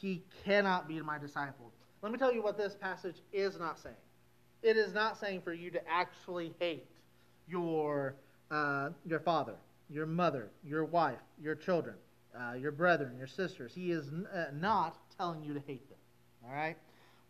he 0.00 0.22
cannot 0.44 0.88
be 0.88 1.00
my 1.00 1.18
disciple." 1.18 1.72
Let 2.02 2.10
me 2.12 2.18
tell 2.18 2.32
you 2.32 2.42
what 2.42 2.58
this 2.58 2.74
passage 2.74 3.16
is 3.32 3.58
not 3.58 3.78
saying. 3.78 3.94
It 4.62 4.76
is 4.76 4.92
not 4.92 5.18
saying 5.18 5.42
for 5.42 5.52
you 5.52 5.70
to 5.70 5.88
actually 5.88 6.54
hate 6.58 6.86
your 7.48 8.16
uh, 8.50 8.90
your 9.06 9.20
father, 9.20 9.54
your 9.88 10.06
mother, 10.06 10.50
your 10.64 10.84
wife, 10.84 11.18
your 11.40 11.54
children, 11.54 11.94
uh, 12.38 12.54
your 12.54 12.72
brethren, 12.72 13.16
your 13.16 13.26
sisters. 13.26 13.72
He 13.74 13.92
is 13.92 14.08
n- 14.08 14.26
uh, 14.32 14.46
not 14.52 14.98
telling 15.16 15.42
you 15.42 15.54
to 15.54 15.60
hate 15.60 15.88
them. 15.88 15.98
All 16.44 16.52
right. 16.54 16.76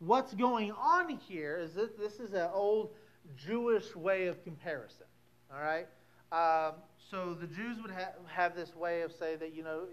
What's 0.00 0.34
going 0.34 0.72
on 0.72 1.08
here 1.28 1.58
is 1.58 1.74
that 1.74 1.96
this 1.98 2.14
is 2.18 2.32
an 2.32 2.48
old 2.52 2.90
Jewish 3.36 3.94
way 3.94 4.26
of 4.26 4.42
comparison. 4.42 5.06
All 5.52 5.60
right. 5.60 5.86
Um, 6.32 6.74
so 7.10 7.34
the 7.34 7.46
Jews 7.46 7.80
would 7.82 7.90
ha- 7.90 8.14
have 8.26 8.54
this 8.54 8.74
way 8.74 9.02
of 9.02 9.12
saying 9.12 9.38
that 9.40 9.54
you 9.54 9.62
know 9.62 9.84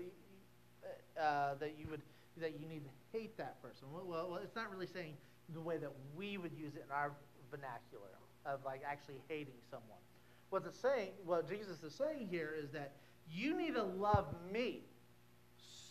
uh, 1.20 1.56
that 1.56 1.76
you 1.78 1.88
would 1.90 2.02
that 2.38 2.60
you 2.60 2.68
need 2.68 2.84
to 2.86 3.18
hate 3.18 3.38
that 3.38 3.62
person. 3.62 3.88
Well, 3.92 4.06
well, 4.08 4.40
it's 4.42 4.56
not 4.56 4.72
really 4.72 4.88
saying 4.88 5.14
the 5.54 5.62
way 5.62 5.78
that 5.78 5.92
we 6.16 6.38
would 6.38 6.54
use 6.54 6.76
it 6.76 6.84
in 6.86 6.92
our 6.92 7.12
vernacular 7.52 8.10
of 8.46 8.64
like 8.66 8.82
actually 8.86 9.22
hating 9.28 9.60
someone. 9.70 10.00
What 10.50 10.64
it's 10.66 10.80
saying, 10.80 11.10
what 11.26 11.48
Jesus 11.48 11.84
is 11.84 11.94
saying 11.94 12.28
here 12.30 12.56
is 12.58 12.72
that 12.72 12.94
you 13.32 13.56
need 13.56 13.76
to 13.76 13.84
love 13.84 14.28
me 14.52 14.82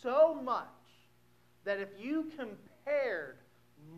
so 0.01 0.39
much 0.43 0.67
that 1.63 1.79
if 1.79 1.89
you 1.99 2.31
compared 2.37 3.37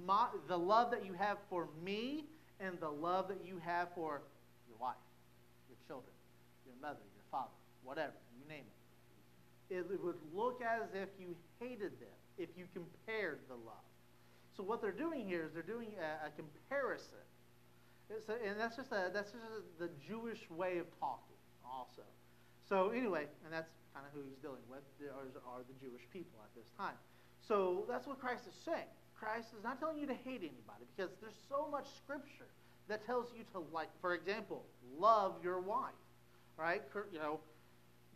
my, 0.06 0.28
the 0.48 0.58
love 0.58 0.92
that 0.92 1.06
you 1.06 1.14
have 1.14 1.38
for 1.50 1.68
me 1.84 2.26
and 2.60 2.80
the 2.80 2.90
love 2.90 3.28
that 3.30 3.40
you 3.46 3.60
have 3.64 3.90
for 3.96 4.22
your 4.68 4.78
wife, 4.80 4.96
your 5.70 5.78
children, 5.88 6.14
your 6.66 6.76
mother, 6.82 7.00
father, 7.32 7.56
whatever, 7.84 8.14
you 8.38 8.48
name 8.48 8.66
it, 9.72 9.88
it 9.90 10.04
would 10.04 10.20
look 10.36 10.62
as 10.62 10.92
if 10.94 11.10
you 11.18 11.36
hated 11.60 11.96
them 12.00 12.20
if 12.38 12.50
you 12.58 12.68
compared 12.74 13.40
the 13.48 13.56
love. 13.56 13.88
So 14.56 14.64
what 14.64 14.82
they're 14.82 14.92
doing 14.92 15.26
here 15.26 15.46
is 15.48 15.54
they're 15.54 15.64
doing 15.64 15.96
a, 15.96 16.28
a 16.28 16.32
comparison. 16.36 17.24
A, 18.12 18.34
and 18.44 18.60
that's 18.60 18.76
just, 18.76 18.92
a, 18.92 19.10
that's 19.14 19.32
just 19.32 19.46
the 19.80 19.90
Jewish 20.06 20.44
way 20.52 20.78
of 20.78 20.88
talking 21.00 21.40
also. 21.64 22.04
So 22.68 22.90
anyway, 22.90 23.28
and 23.46 23.52
that's 23.54 23.72
kind 23.96 24.06
of 24.06 24.12
who 24.12 24.28
he's 24.28 24.40
dealing 24.44 24.64
with, 24.70 24.84
are, 25.08 25.32
are 25.48 25.64
the 25.64 25.78
Jewish 25.80 26.04
people 26.12 26.40
at 26.44 26.52
this 26.56 26.68
time. 26.78 27.00
So 27.40 27.86
that's 27.88 28.08
what 28.08 28.20
Christ 28.20 28.44
is 28.48 28.56
saying. 28.66 28.92
Christ 29.16 29.50
is 29.58 29.64
not 29.64 29.80
telling 29.80 30.00
you 30.00 30.08
to 30.08 30.18
hate 30.26 30.44
anybody 30.44 30.84
because 30.96 31.12
there's 31.22 31.40
so 31.48 31.68
much 31.72 31.88
scripture 32.04 32.52
that 32.90 33.06
tells 33.06 33.28
you 33.38 33.46
to 33.54 33.64
like, 33.72 33.90
for 34.02 34.16
example, 34.16 34.66
love 35.00 35.36
your 35.44 35.62
wife, 35.62 35.96
right? 36.62 36.84
You 37.12 37.20
know, 37.20 37.40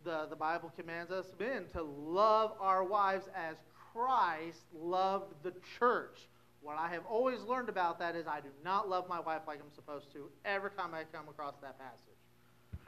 the, 0.04 0.26
the 0.30 0.36
Bible 0.36 0.72
commands 0.76 1.10
us 1.10 1.26
men 1.38 1.64
to 1.72 1.82
love 1.82 2.52
our 2.60 2.84
wives 2.84 3.26
as 3.34 3.56
Christ 3.92 4.62
loved 4.72 5.34
the 5.42 5.52
church. 5.78 6.28
What 6.62 6.78
I 6.78 6.88
have 6.88 7.04
always 7.06 7.40
learned 7.42 7.68
about 7.68 7.98
that 7.98 8.14
is 8.14 8.26
I 8.26 8.40
do 8.40 8.48
not 8.64 8.88
love 8.88 9.08
my 9.08 9.20
wife 9.20 9.42
like 9.46 9.58
I'm 9.60 9.74
supposed 9.74 10.12
to 10.12 10.28
every 10.44 10.70
time 10.70 10.94
I 10.94 11.04
come 11.12 11.28
across 11.28 11.54
that 11.62 11.78
passage. 11.78 12.80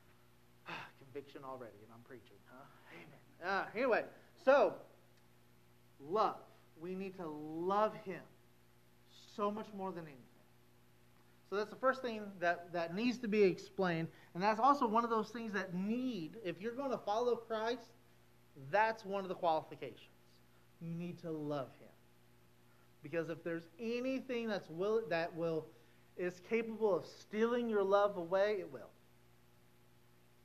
Conviction 1.12 1.42
already, 1.44 1.78
and 1.82 1.92
I'm 1.92 2.02
preaching, 2.04 2.38
huh? 2.46 2.64
Amen. 2.94 3.52
Uh, 3.52 3.64
anyway, 3.74 4.04
so 4.44 4.74
love. 6.00 6.36
We 6.80 6.94
need 6.94 7.16
to 7.16 7.26
love 7.26 7.94
Him 8.04 8.20
so 9.36 9.50
much 9.50 9.66
more 9.76 9.90
than 9.90 10.04
anything. 10.04 10.27
So 11.50 11.56
that's 11.56 11.70
the 11.70 11.76
first 11.76 12.02
thing 12.02 12.22
that, 12.40 12.72
that 12.72 12.94
needs 12.94 13.18
to 13.18 13.28
be 13.28 13.42
explained. 13.42 14.08
And 14.34 14.42
that's 14.42 14.60
also 14.60 14.86
one 14.86 15.04
of 15.04 15.10
those 15.10 15.30
things 15.30 15.52
that 15.54 15.74
need, 15.74 16.36
if 16.44 16.60
you're 16.60 16.74
going 16.74 16.90
to 16.90 16.98
follow 16.98 17.36
Christ, 17.36 17.88
that's 18.70 19.04
one 19.04 19.22
of 19.22 19.28
the 19.28 19.34
qualifications 19.34 20.10
you 20.80 20.94
need 20.94 21.18
to 21.20 21.30
love 21.30 21.68
him. 21.80 21.88
Because 23.02 23.30
if 23.30 23.42
there's 23.42 23.68
anything 23.80 24.48
that's 24.48 24.68
will, 24.68 25.02
that 25.08 25.34
will 25.34 25.66
is 26.16 26.40
capable 26.48 26.94
of 26.94 27.06
stealing 27.06 27.68
your 27.68 27.82
love 27.82 28.16
away, 28.16 28.56
it 28.58 28.72
will. 28.72 28.90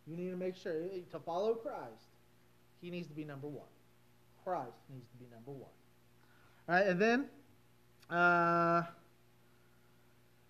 You 0.07 0.15
need 0.15 0.29
to 0.29 0.37
make 0.37 0.55
sure 0.55 0.73
to 1.11 1.19
follow 1.19 1.55
Christ, 1.55 2.07
he 2.81 2.89
needs 2.89 3.07
to 3.07 3.13
be 3.13 3.23
number 3.23 3.47
one. 3.47 3.67
Christ 4.43 4.77
needs 4.93 5.07
to 5.09 5.17
be 5.17 5.25
number 5.33 5.51
one. 5.51 5.71
All 6.69 6.75
right, 6.75 6.87
and 6.87 7.01
then, 7.01 7.25
uh, 8.09 8.83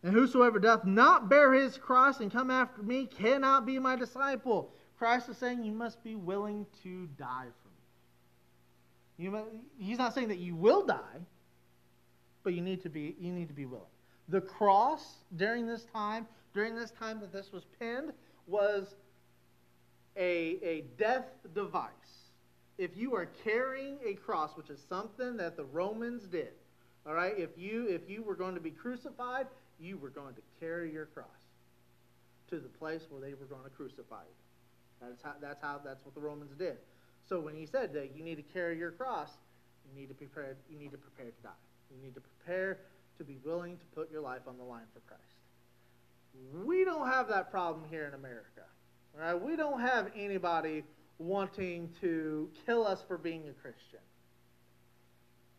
and 0.04 0.14
whosoever 0.14 0.60
doth 0.60 0.84
not 0.84 1.30
bear 1.30 1.54
his 1.54 1.78
cross 1.78 2.20
and 2.20 2.32
come 2.32 2.52
after 2.52 2.84
me 2.84 3.06
cannot 3.06 3.66
be 3.66 3.80
my 3.80 3.96
disciple. 3.96 4.74
Christ 4.98 5.30
is 5.30 5.38
saying 5.38 5.64
you 5.64 5.72
must 5.72 6.04
be 6.04 6.16
willing 6.16 6.66
to 6.84 7.08
die 7.18 7.48
for 7.62 7.70
me. 9.24 9.26
you, 9.26 9.46
he's 9.78 9.98
not 9.98 10.14
saying 10.14 10.28
that 10.28 10.40
you 10.40 10.56
will 10.56 10.86
die, 10.86 11.20
but 12.44 12.54
you 12.54 12.62
need 12.62 12.82
to 12.84 12.90
be 12.90 13.16
you 13.20 13.32
need 13.32 13.48
to 13.48 13.54
be 13.54 13.66
willing. 13.66 13.86
The 14.30 14.42
cross 14.42 15.24
during 15.36 15.66
this 15.66 15.86
time, 15.94 16.28
during 16.54 16.76
this 16.76 16.92
time 16.92 17.20
that 17.22 17.32
this 17.32 17.52
was 17.52 17.66
pinned, 17.80 18.12
was 18.46 18.96
a, 20.16 20.60
a 20.62 20.84
death 20.98 21.26
device. 21.56 21.90
If 22.78 22.98
you 22.98 23.16
are 23.16 23.28
carrying 23.44 23.98
a 24.06 24.14
cross, 24.16 24.56
which 24.56 24.70
is 24.70 24.84
something 24.90 25.38
that 25.38 25.56
the 25.56 25.66
Romans 25.66 26.24
did, 26.24 26.54
all 27.06 27.14
right, 27.14 27.34
if 27.38 27.50
you 27.58 27.88
if 27.88 28.10
you 28.10 28.24
were 28.24 28.36
going 28.36 28.56
to 28.56 28.62
be 28.62 28.72
crucified, 28.72 29.48
you 29.80 29.98
were 29.98 30.10
going 30.10 30.36
to 30.36 30.42
carry 30.60 30.92
your 30.92 31.06
cross 31.08 31.28
to 32.50 32.58
the 32.58 32.70
place 32.70 33.02
where 33.10 33.22
they 33.22 33.34
were 33.34 33.46
going 33.46 33.64
to 33.64 33.70
crucify 33.70 34.22
you. 34.22 35.08
That's 35.08 35.22
how 35.22 35.34
that's 35.42 35.62
how 35.62 35.82
that's 35.84 36.06
what 36.06 36.16
the 36.16 36.22
Romans 36.22 36.52
did. 36.58 36.78
So 37.28 37.40
when 37.40 37.56
he 37.56 37.66
said 37.66 37.94
that 37.94 38.16
you 38.16 38.24
need 38.24 38.36
to 38.36 38.44
carry 38.44 38.78
your 38.78 38.92
cross, 38.92 39.30
you 39.88 40.00
need 40.00 40.08
to 40.08 40.14
prepare. 40.14 40.56
You 40.70 40.78
need 40.78 40.92
to 40.92 40.98
prepare 40.98 41.26
to 41.26 41.44
die. 41.44 41.50
You 41.92 42.02
need 42.04 42.16
to 42.16 42.22
prepare 42.22 42.80
to 43.18 43.24
be 43.24 43.38
willing 43.44 43.78
to 43.78 43.86
put 43.96 44.12
your 44.12 44.22
life 44.22 44.42
on 44.48 44.58
the 44.58 44.64
line 44.64 44.86
for 44.94 45.00
Christ. 45.02 45.24
We 46.66 46.84
don't 46.84 47.08
have 47.08 47.28
that 47.30 47.52
problem 47.52 47.86
here 47.90 48.08
in 48.08 48.14
America. 48.14 48.64
Right? 49.18 49.40
We 49.40 49.56
don't 49.56 49.80
have 49.80 50.10
anybody 50.16 50.84
wanting 51.20 51.90
to 52.02 52.50
kill 52.66 52.88
us 52.88 53.04
for 53.08 53.18
being 53.18 53.48
a 53.48 53.54
Christian. 53.54 54.00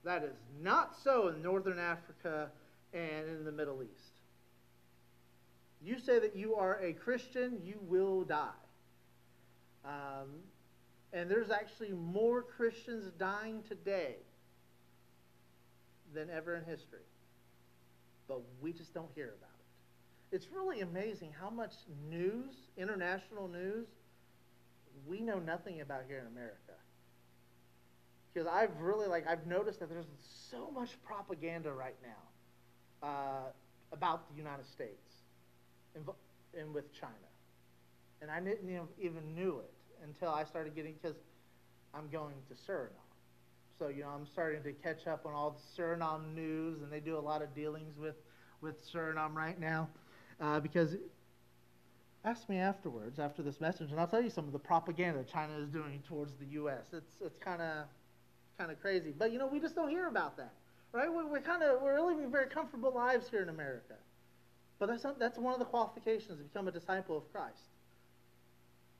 That 0.04 0.24
is 0.24 0.36
not 0.60 0.96
so 1.02 1.28
in 1.28 1.42
northern 1.42 1.78
Africa 1.78 2.50
and 2.94 3.28
in 3.28 3.44
the 3.44 3.52
Middle 3.52 3.82
East. 3.82 4.20
You 5.82 5.98
say 5.98 6.18
that 6.18 6.34
you 6.34 6.54
are 6.54 6.80
a 6.80 6.92
Christian, 6.92 7.58
you 7.62 7.78
will 7.82 8.24
die. 8.24 8.48
Um, 9.84 10.30
and 11.12 11.30
there's 11.30 11.50
actually 11.50 11.92
more 11.92 12.42
Christians 12.42 13.12
dying 13.18 13.62
today 13.68 14.16
than 16.14 16.30
ever 16.30 16.54
in 16.54 16.64
history. 16.64 17.06
But 18.26 18.40
we 18.62 18.72
just 18.72 18.94
don't 18.94 19.10
hear 19.14 19.34
about 19.38 19.50
it. 19.50 20.36
It's 20.36 20.46
really 20.50 20.80
amazing 20.80 21.32
how 21.38 21.50
much 21.50 21.74
news, 22.08 22.54
international 22.78 23.48
news, 23.48 23.86
we 25.06 25.20
know 25.20 25.38
nothing 25.38 25.82
about 25.82 26.04
here 26.08 26.18
in 26.18 26.26
America. 26.26 26.72
Because 28.32 28.48
I've 28.48 28.80
really 28.80 29.06
like 29.06 29.28
I've 29.28 29.46
noticed 29.46 29.80
that 29.80 29.90
there's 29.90 30.06
so 30.50 30.70
much 30.72 30.90
propaganda 31.04 31.72
right 31.72 31.96
now 32.02 32.33
uh, 33.04 33.50
about 33.92 34.28
the 34.30 34.36
United 34.36 34.66
States 34.66 35.12
and, 35.94 36.04
and 36.58 36.74
with 36.74 36.92
China, 36.98 37.12
and 38.22 38.30
I 38.30 38.40
didn't 38.40 38.70
even 38.98 39.34
knew 39.34 39.60
it 39.60 39.70
until 40.02 40.30
I 40.30 40.44
started 40.44 40.74
getting 40.74 40.94
because 41.00 41.16
I'm 41.94 42.08
going 42.10 42.34
to 42.48 42.54
Suriname. 42.54 42.88
So 43.78 43.88
you 43.88 44.02
know 44.02 44.08
I'm 44.08 44.26
starting 44.26 44.62
to 44.62 44.72
catch 44.72 45.06
up 45.06 45.26
on 45.26 45.32
all 45.32 45.50
the 45.50 45.82
Suriname 45.82 46.34
news, 46.34 46.82
and 46.82 46.90
they 46.90 47.00
do 47.00 47.16
a 47.16 47.20
lot 47.20 47.42
of 47.42 47.54
dealings 47.54 47.96
with 47.98 48.16
with 48.60 48.76
Suriname 48.92 49.34
right 49.34 49.60
now 49.60 49.88
uh, 50.40 50.60
because 50.60 50.96
ask 52.24 52.48
me 52.48 52.56
afterwards 52.56 53.18
after 53.18 53.42
this 53.42 53.60
message, 53.60 53.90
and 53.90 54.00
I'll 54.00 54.06
tell 54.06 54.22
you 54.22 54.30
some 54.30 54.46
of 54.46 54.52
the 54.52 54.58
propaganda 54.58 55.24
China 55.24 55.54
is 55.58 55.68
doing 55.68 56.02
towards 56.08 56.32
the 56.34 56.46
U.S. 56.46 56.86
It's 56.92 57.16
it's 57.20 57.38
kind 57.38 57.60
of 57.60 57.84
kind 58.58 58.70
of 58.70 58.80
crazy, 58.80 59.12
but 59.16 59.32
you 59.32 59.38
know 59.38 59.46
we 59.46 59.60
just 59.60 59.74
don't 59.74 59.90
hear 59.90 60.06
about 60.06 60.36
that, 60.36 60.52
right? 60.94 61.12
We're, 61.12 61.26
we're 61.26 61.40
kind 61.40 61.62
of 61.62 61.82
we're 61.82 62.00
living 62.00 62.30
very 62.30 62.46
comfortable 62.46 62.92
lives 62.94 63.28
here 63.28 63.42
in 63.42 63.48
America, 63.48 63.94
but 64.78 64.88
that's 64.88 65.02
not, 65.02 65.18
that's 65.18 65.36
one 65.36 65.52
of 65.52 65.58
the 65.58 65.66
qualifications 65.66 66.38
to 66.38 66.44
become 66.44 66.68
a 66.68 66.72
disciple 66.72 67.18
of 67.18 67.30
Christ. 67.32 67.68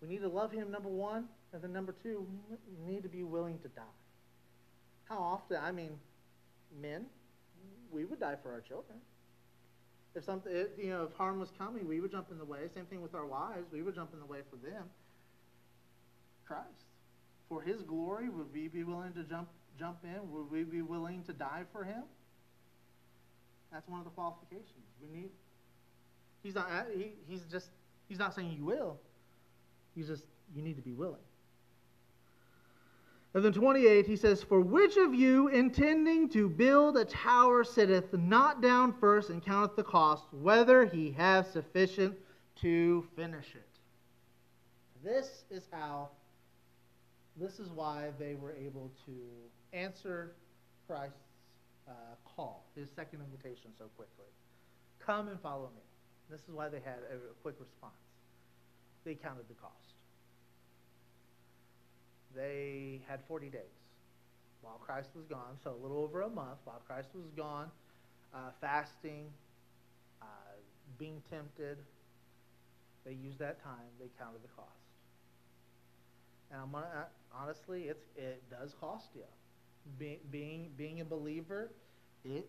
We 0.02 0.08
need 0.08 0.20
to 0.20 0.28
love 0.28 0.50
Him, 0.52 0.70
number 0.70 0.88
one, 0.88 1.26
and 1.52 1.62
then 1.62 1.72
number 1.72 1.94
two, 2.02 2.26
we 2.84 2.92
need 2.92 3.04
to 3.04 3.08
be 3.08 3.22
willing 3.22 3.58
to 3.60 3.68
die. 3.68 3.82
How 5.04 5.18
often? 5.18 5.56
I 5.62 5.70
mean, 5.70 5.92
men, 6.82 7.06
we 7.92 8.04
would 8.04 8.20
die 8.20 8.34
for 8.42 8.52
our 8.52 8.60
children. 8.60 8.98
If 10.16 10.24
something, 10.24 10.52
you 10.76 10.90
know, 10.90 11.04
if 11.04 11.16
harm 11.16 11.40
was 11.40 11.50
coming, 11.56 11.88
we 11.88 12.00
would 12.00 12.10
jump 12.10 12.30
in 12.30 12.38
the 12.38 12.44
way. 12.44 12.58
Same 12.74 12.86
thing 12.86 13.02
with 13.02 13.14
our 13.14 13.26
wives; 13.26 13.66
we 13.72 13.82
would 13.82 13.94
jump 13.94 14.12
in 14.12 14.18
the 14.18 14.26
way 14.26 14.40
for 14.50 14.56
them. 14.56 14.84
Christ, 16.46 16.86
for 17.48 17.62
His 17.62 17.82
glory, 17.82 18.28
would 18.28 18.52
we 18.52 18.68
be 18.68 18.82
willing 18.82 19.12
to 19.12 19.22
jump 19.22 19.48
jump 19.78 19.98
in? 20.04 20.30
Would 20.32 20.50
we 20.50 20.64
be 20.64 20.82
willing 20.82 21.22
to 21.24 21.32
die 21.32 21.62
for 21.72 21.84
Him? 21.84 22.02
That's 23.72 23.88
one 23.88 23.98
of 23.98 24.04
the 24.04 24.10
qualifications. 24.10 24.86
We 25.02 25.08
need. 25.16 25.30
He's 26.42 26.54
not. 26.54 26.68
He, 26.96 27.12
he's 27.26 27.42
just. 27.50 27.68
He's 28.08 28.18
not 28.18 28.34
saying 28.34 28.54
you 28.56 28.64
will. 28.64 28.98
He's 29.94 30.08
just. 30.08 30.24
You 30.54 30.62
need 30.62 30.76
to 30.76 30.82
be 30.82 30.92
willing. 30.92 31.20
And 33.34 33.44
then 33.44 33.52
28, 33.52 34.06
he 34.06 34.14
says, 34.14 34.44
For 34.44 34.60
which 34.60 34.96
of 34.96 35.12
you, 35.12 35.48
intending 35.48 36.28
to 36.30 36.48
build 36.48 36.96
a 36.96 37.04
tower, 37.04 37.64
sitteth 37.64 38.12
not 38.12 38.62
down 38.62 38.94
first 39.00 39.30
and 39.30 39.44
counteth 39.44 39.74
the 39.74 39.82
cost, 39.82 40.26
whether 40.30 40.86
he 40.86 41.10
have 41.12 41.48
sufficient 41.48 42.14
to 42.60 43.04
finish 43.16 43.56
it? 43.56 43.66
This 45.02 45.44
is 45.50 45.66
how, 45.72 46.10
this 47.36 47.58
is 47.58 47.70
why 47.70 48.10
they 48.20 48.36
were 48.36 48.54
able 48.54 48.92
to 49.04 49.12
answer 49.74 50.32
Christ's 50.86 51.18
uh, 51.88 51.92
call, 52.36 52.64
his 52.76 52.88
second 52.94 53.20
invitation 53.20 53.70
so 53.78 53.86
quickly. 53.96 54.30
Come 55.04 55.28
and 55.28 55.40
follow 55.40 55.70
me. 55.74 55.82
This 56.30 56.40
is 56.40 56.54
why 56.54 56.68
they 56.68 56.80
had 56.80 56.98
a 57.12 57.34
quick 57.42 57.56
response. 57.58 57.92
They 59.04 59.14
counted 59.14 59.48
the 59.48 59.54
cost 59.54 59.94
they 62.34 63.00
had 63.08 63.20
40 63.26 63.48
days 63.48 63.62
while 64.62 64.80
Christ 64.84 65.10
was 65.14 65.24
gone, 65.26 65.56
so 65.62 65.70
a 65.70 65.80
little 65.82 65.98
over 65.98 66.22
a 66.22 66.28
month 66.28 66.58
while 66.64 66.82
Christ 66.86 67.08
was 67.14 67.30
gone, 67.36 67.70
uh, 68.34 68.50
fasting, 68.60 69.26
uh, 70.22 70.26
being 70.98 71.22
tempted. 71.30 71.78
They 73.04 73.12
used 73.12 73.38
that 73.38 73.62
time. 73.62 73.92
They 74.00 74.08
counted 74.18 74.42
the 74.42 74.48
cost. 74.56 74.70
And 76.50 76.62
I'm 76.62 76.72
gonna, 76.72 76.86
uh, 76.86 77.38
honestly, 77.38 77.84
it's 77.84 78.04
it 78.16 78.42
does 78.50 78.74
cost 78.80 79.08
you. 79.14 79.24
Be, 79.98 80.18
being 80.30 80.70
being 80.76 81.00
a 81.00 81.04
believer, 81.04 81.70
it 82.24 82.48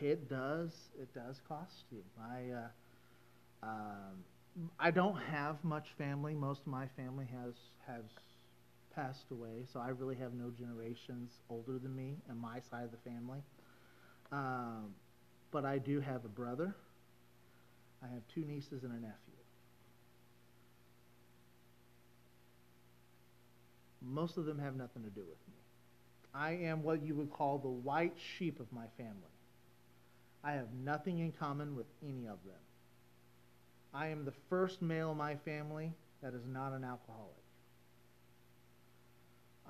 it 0.00 0.28
does 0.28 0.90
it 0.98 1.12
does 1.14 1.40
cost 1.48 1.84
you. 1.90 2.02
I 2.20 2.50
uh, 2.52 3.66
um, 3.66 4.24
I 4.78 4.90
don't 4.90 5.16
have 5.16 5.62
much 5.64 5.88
family. 5.98 6.34
Most 6.34 6.62
of 6.62 6.68
my 6.68 6.86
family 6.96 7.26
has 7.26 7.54
has 7.86 8.04
passed 8.94 9.30
away, 9.30 9.64
so 9.72 9.80
I 9.80 9.88
really 9.90 10.16
have 10.16 10.34
no 10.34 10.50
generations 10.50 11.32
older 11.50 11.78
than 11.78 11.94
me 11.96 12.16
on 12.30 12.38
my 12.38 12.60
side 12.70 12.84
of 12.84 12.90
the 12.92 13.10
family. 13.10 13.42
Um, 14.32 14.94
but 15.52 15.64
I 15.64 15.78
do 15.78 16.00
have 16.00 16.24
a 16.24 16.28
brother. 16.28 16.74
I 18.02 18.06
have 18.08 18.26
two 18.28 18.44
nieces 18.44 18.84
and 18.84 18.92
a 18.92 19.00
nephew. 19.00 19.34
Most 24.00 24.36
of 24.36 24.44
them 24.44 24.58
have 24.60 24.76
nothing 24.76 25.02
to 25.02 25.10
do 25.10 25.22
with 25.26 25.48
me. 25.48 25.63
I 26.34 26.52
am 26.52 26.82
what 26.82 27.02
you 27.02 27.14
would 27.14 27.32
call 27.32 27.58
the 27.58 27.68
white 27.68 28.16
sheep 28.36 28.58
of 28.58 28.72
my 28.72 28.86
family. 28.96 29.14
I 30.42 30.52
have 30.52 30.72
nothing 30.84 31.20
in 31.20 31.32
common 31.32 31.76
with 31.76 31.86
any 32.02 32.26
of 32.26 32.38
them. 32.44 32.60
I 33.94 34.08
am 34.08 34.24
the 34.24 34.34
first 34.50 34.82
male 34.82 35.12
in 35.12 35.16
my 35.16 35.36
family 35.36 35.92
that 36.22 36.34
is 36.34 36.44
not 36.46 36.72
an 36.72 36.82
alcoholic. 36.82 37.30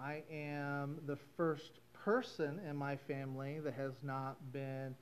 I 0.01 0.23
am 0.33 0.99
the 1.07 1.19
first 1.37 1.71
person 1.93 2.61
in 2.69 2.77
my 2.77 2.97
family 2.97 3.61
that 3.61 3.75
has 3.75 3.93
not 4.03 4.37
been, 4.53 4.95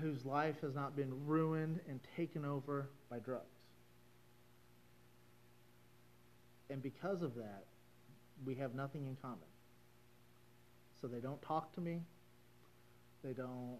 whose 0.00 0.24
life 0.24 0.56
has 0.60 0.74
not 0.74 0.94
been 0.94 1.26
ruined 1.26 1.80
and 1.88 1.98
taken 2.16 2.44
over 2.44 2.88
by 3.10 3.18
drugs. 3.18 3.44
And 6.70 6.82
because 6.82 7.22
of 7.22 7.34
that, 7.36 7.64
we 8.44 8.54
have 8.56 8.74
nothing 8.74 9.06
in 9.06 9.16
common. 9.20 9.38
So 11.04 11.08
they 11.08 11.20
don't 11.20 11.42
talk 11.42 11.70
to 11.74 11.82
me. 11.82 12.00
They 13.22 13.34
don't 13.34 13.76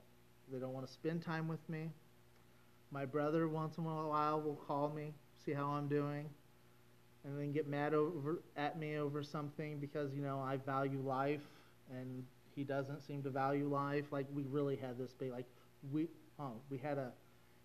they 0.52 0.58
don't 0.58 0.74
want 0.74 0.87
to 0.87 0.92
spend 0.92 1.22
time 1.22 1.48
with 1.48 1.66
me. 1.70 1.90
My 2.90 3.06
brother 3.06 3.48
once 3.48 3.78
in 3.78 3.84
a 3.87 3.87
while 3.87 4.42
will 4.42 4.60
call 4.66 4.90
me, 4.90 5.14
see 5.42 5.54
how 5.54 5.68
I'm 5.68 5.88
doing 5.88 6.28
and 7.24 7.38
then 7.38 7.50
get 7.50 7.66
mad 7.66 7.94
over 7.94 8.42
at 8.58 8.78
me 8.78 8.98
over 8.98 9.22
something 9.22 9.78
because 9.78 10.12
you 10.12 10.20
know 10.20 10.38
I 10.38 10.58
value 10.58 11.00
life 11.02 11.40
and 11.90 12.24
he 12.54 12.62
doesn't 12.62 13.00
seem 13.00 13.22
to 13.22 13.30
value 13.30 13.68
life. 13.68 14.04
Like 14.10 14.26
we 14.34 14.42
really 14.42 14.76
had 14.76 14.98
this 14.98 15.14
big 15.14 15.32
like 15.32 15.46
we 15.90 16.08
oh 16.38 16.52
we 16.68 16.76
had 16.76 16.98
a 16.98 17.10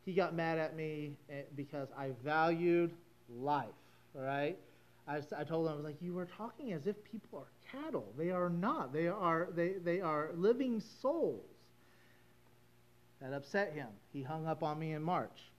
he 0.05 0.13
got 0.13 0.33
mad 0.33 0.57
at 0.57 0.73
me 0.77 1.17
eh, 1.29 1.41
because 1.57 1.89
I 1.97 2.11
valued 2.23 2.93
life. 3.29 3.67
All 4.15 4.21
right. 4.21 4.57
I, 5.05 5.17
I 5.37 5.43
told 5.43 5.67
him 5.67 5.73
I 5.73 5.75
was 5.75 5.83
like 5.83 6.01
you 6.01 6.13
were 6.13 6.29
talking 6.37 6.71
as 6.71 6.87
if 6.87 7.03
people 7.03 7.39
are 7.39 7.51
cattle. 7.71 8.13
They 8.17 8.31
are 8.31 8.49
not. 8.49 8.93
They 8.93 9.07
are 9.07 9.49
they 9.55 9.73
they 9.83 10.01
are 10.01 10.31
living 10.35 10.81
souls. 11.01 11.45
That 13.21 13.33
upset 13.33 13.73
him. 13.73 13.87
He 14.13 14.23
hung 14.23 14.47
up 14.47 14.63
on 14.63 14.79
me 14.79 14.93
in 14.93 15.03
March. 15.03 15.51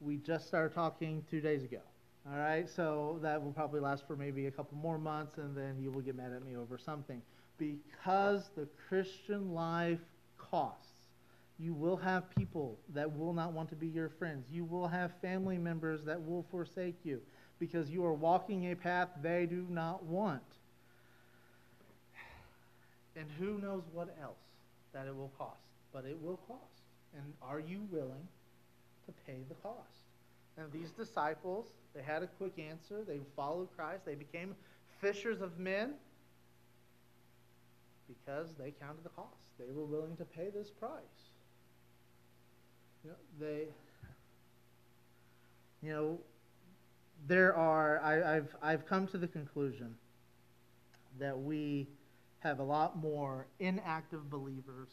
We 0.00 0.16
just 0.16 0.46
started 0.46 0.74
talking 0.74 1.24
two 1.30 1.40
days 1.40 1.62
ago. 1.62 1.80
All 2.26 2.38
right, 2.38 2.68
so 2.68 3.18
that 3.20 3.42
will 3.42 3.52
probably 3.52 3.80
last 3.80 4.06
for 4.06 4.16
maybe 4.16 4.46
a 4.46 4.50
couple 4.50 4.78
more 4.78 4.96
months, 4.96 5.36
and 5.36 5.54
then 5.54 5.76
you 5.78 5.90
will 5.90 6.00
get 6.00 6.16
mad 6.16 6.32
at 6.32 6.42
me 6.42 6.56
over 6.56 6.78
something. 6.78 7.20
Because 7.58 8.48
the 8.56 8.66
Christian 8.88 9.52
life 9.52 10.00
costs. 10.38 10.88
You 11.58 11.72
will 11.72 11.96
have 11.96 12.28
people 12.30 12.78
that 12.94 13.16
will 13.16 13.32
not 13.32 13.52
want 13.52 13.68
to 13.68 13.76
be 13.76 13.86
your 13.86 14.08
friends. 14.08 14.46
You 14.50 14.64
will 14.64 14.88
have 14.88 15.12
family 15.22 15.56
members 15.56 16.04
that 16.04 16.20
will 16.20 16.44
forsake 16.50 16.96
you 17.04 17.20
because 17.60 17.88
you 17.90 18.04
are 18.04 18.12
walking 18.12 18.72
a 18.72 18.74
path 18.74 19.08
they 19.22 19.46
do 19.46 19.64
not 19.70 20.02
want. 20.02 20.42
And 23.16 23.26
who 23.38 23.58
knows 23.58 23.82
what 23.92 24.14
else 24.20 24.38
that 24.92 25.06
it 25.06 25.14
will 25.14 25.32
cost. 25.38 25.60
But 25.92 26.04
it 26.04 26.20
will 26.20 26.38
cost. 26.48 26.82
And 27.14 27.32
are 27.42 27.60
you 27.60 27.80
willing 27.90 28.28
to 29.06 29.12
pay 29.26 29.38
the 29.48 29.54
cost? 29.56 30.04
And 30.56 30.70
these 30.72 30.90
disciples, 30.90 31.66
they 31.94 32.02
had 32.02 32.22
a 32.22 32.26
quick 32.26 32.58
answer. 32.58 33.02
They 33.06 33.20
followed 33.36 33.68
Christ. 33.76 34.04
They 34.04 34.14
became 34.14 34.54
fishers 35.00 35.40
of 35.40 35.58
men 35.58 35.94
because 38.08 38.48
they 38.58 38.72
counted 38.80 39.04
the 39.04 39.10
cost. 39.10 39.28
They 39.58 39.72
were 39.72 39.84
willing 39.84 40.16
to 40.16 40.24
pay 40.24 40.50
this 40.54 40.70
price. 40.70 40.90
You 43.04 43.10
know, 43.10 43.16
they, 43.40 43.66
you 45.82 45.92
know, 45.92 46.18
there 47.26 47.54
are, 47.54 48.00
I, 48.00 48.36
I've, 48.36 48.56
I've 48.62 48.86
come 48.86 49.06
to 49.08 49.18
the 49.18 49.26
conclusion 49.26 49.94
that 51.18 51.38
we 51.38 51.86
have 52.44 52.60
a 52.60 52.64
lot 52.64 52.96
more 52.98 53.48
inactive 53.60 54.30
believers 54.30 54.90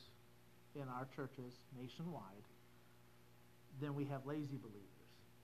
in 0.75 0.83
our 0.83 1.07
churches 1.15 1.53
nationwide 1.79 2.45
than 3.81 3.95
we 3.95 4.05
have 4.05 4.25
lazy 4.25 4.57
believers. 4.57 4.87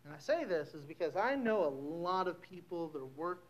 And 0.05 0.13
I 0.13 0.19
say 0.19 0.45
this 0.45 0.73
is 0.73 0.83
because 0.83 1.15
I 1.17 1.35
know 1.35 1.65
a 1.65 1.69
lot 1.69 2.27
of 2.27 2.41
people 2.41 2.89
that 2.89 3.05
work 3.17 3.45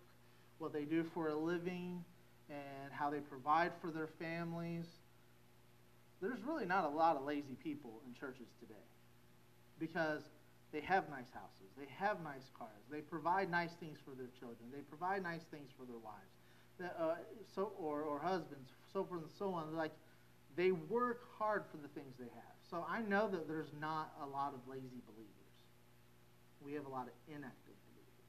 what 0.59 0.73
they 0.73 0.85
do 0.85 1.03
for 1.03 1.29
a 1.29 1.35
living 1.35 2.03
and 2.49 2.91
how 2.91 3.09
they 3.11 3.19
provide 3.19 3.73
for 3.81 3.91
their 3.91 4.07
families. 4.07 4.87
There's 6.21 6.41
really 6.43 6.65
not 6.65 6.85
a 6.85 6.89
lot 6.89 7.15
of 7.15 7.23
lazy 7.23 7.55
people 7.55 8.01
in 8.07 8.13
churches 8.13 8.47
today 8.59 8.85
because 9.79 10.23
They 10.71 10.81
have 10.81 11.09
nice 11.09 11.31
houses. 11.33 11.71
They 11.77 11.87
have 11.97 12.21
nice 12.23 12.49
cars. 12.57 12.83
They 12.91 13.01
provide 13.01 13.49
nice 13.49 13.73
things 13.79 13.99
for 14.03 14.11
their 14.15 14.29
children. 14.39 14.69
They 14.71 14.81
provide 14.81 15.23
nice 15.23 15.43
things 15.51 15.71
for 15.77 15.85
their 15.85 15.97
wives, 15.97 16.36
uh, 16.81 17.15
so 17.55 17.71
or, 17.79 18.01
or 18.01 18.19
husbands, 18.19 18.69
so 18.93 19.03
forth 19.03 19.21
and 19.21 19.31
so 19.37 19.53
on. 19.53 19.75
Like 19.75 19.91
they 20.55 20.71
work 20.71 21.21
hard 21.37 21.63
for 21.71 21.77
the 21.77 21.87
things 21.89 22.13
they 22.19 22.25
have. 22.25 22.55
So 22.69 22.85
I 22.89 23.01
know 23.01 23.29
that 23.29 23.47
there's 23.47 23.71
not 23.79 24.11
a 24.21 24.25
lot 24.25 24.53
of 24.53 24.59
lazy 24.69 25.01
believers. 25.05 25.33
We 26.63 26.73
have 26.73 26.85
a 26.85 26.89
lot 26.89 27.07
of 27.07 27.13
inactive 27.27 27.77
believers, 27.87 28.27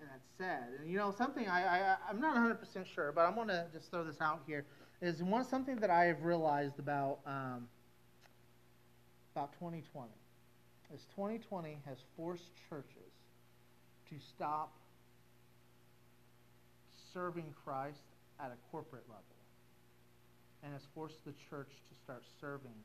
and 0.00 0.08
that's 0.08 0.28
sad. 0.38 0.80
And 0.80 0.90
you 0.90 0.98
know 0.98 1.14
something 1.16 1.46
I, 1.48 1.62
I 1.62 1.96
I'm 2.08 2.20
not 2.20 2.34
100 2.34 2.54
percent 2.56 2.86
sure, 2.92 3.12
but 3.12 3.22
I'm 3.22 3.34
going 3.34 3.48
to 3.48 3.66
just 3.72 3.90
throw 3.90 4.04
this 4.04 4.20
out 4.20 4.40
here. 4.46 4.64
Is 5.02 5.22
one 5.22 5.44
something 5.44 5.76
that 5.76 5.90
I 5.90 6.04
have 6.06 6.22
realized 6.22 6.78
about. 6.78 7.20
Um, 7.26 7.68
about 9.34 9.52
2020 9.54 10.10
is 10.92 11.06
2020 11.14 11.78
has 11.86 11.98
forced 12.16 12.50
churches 12.68 13.12
to 14.08 14.16
stop 14.34 14.72
serving 17.12 17.54
Christ 17.64 18.02
at 18.38 18.46
a 18.46 18.58
corporate 18.70 19.04
level 19.08 19.24
and 20.62 20.72
has 20.72 20.82
forced 20.94 21.24
the 21.24 21.32
church 21.48 21.70
to 21.88 21.94
start 22.04 22.22
serving 22.40 22.76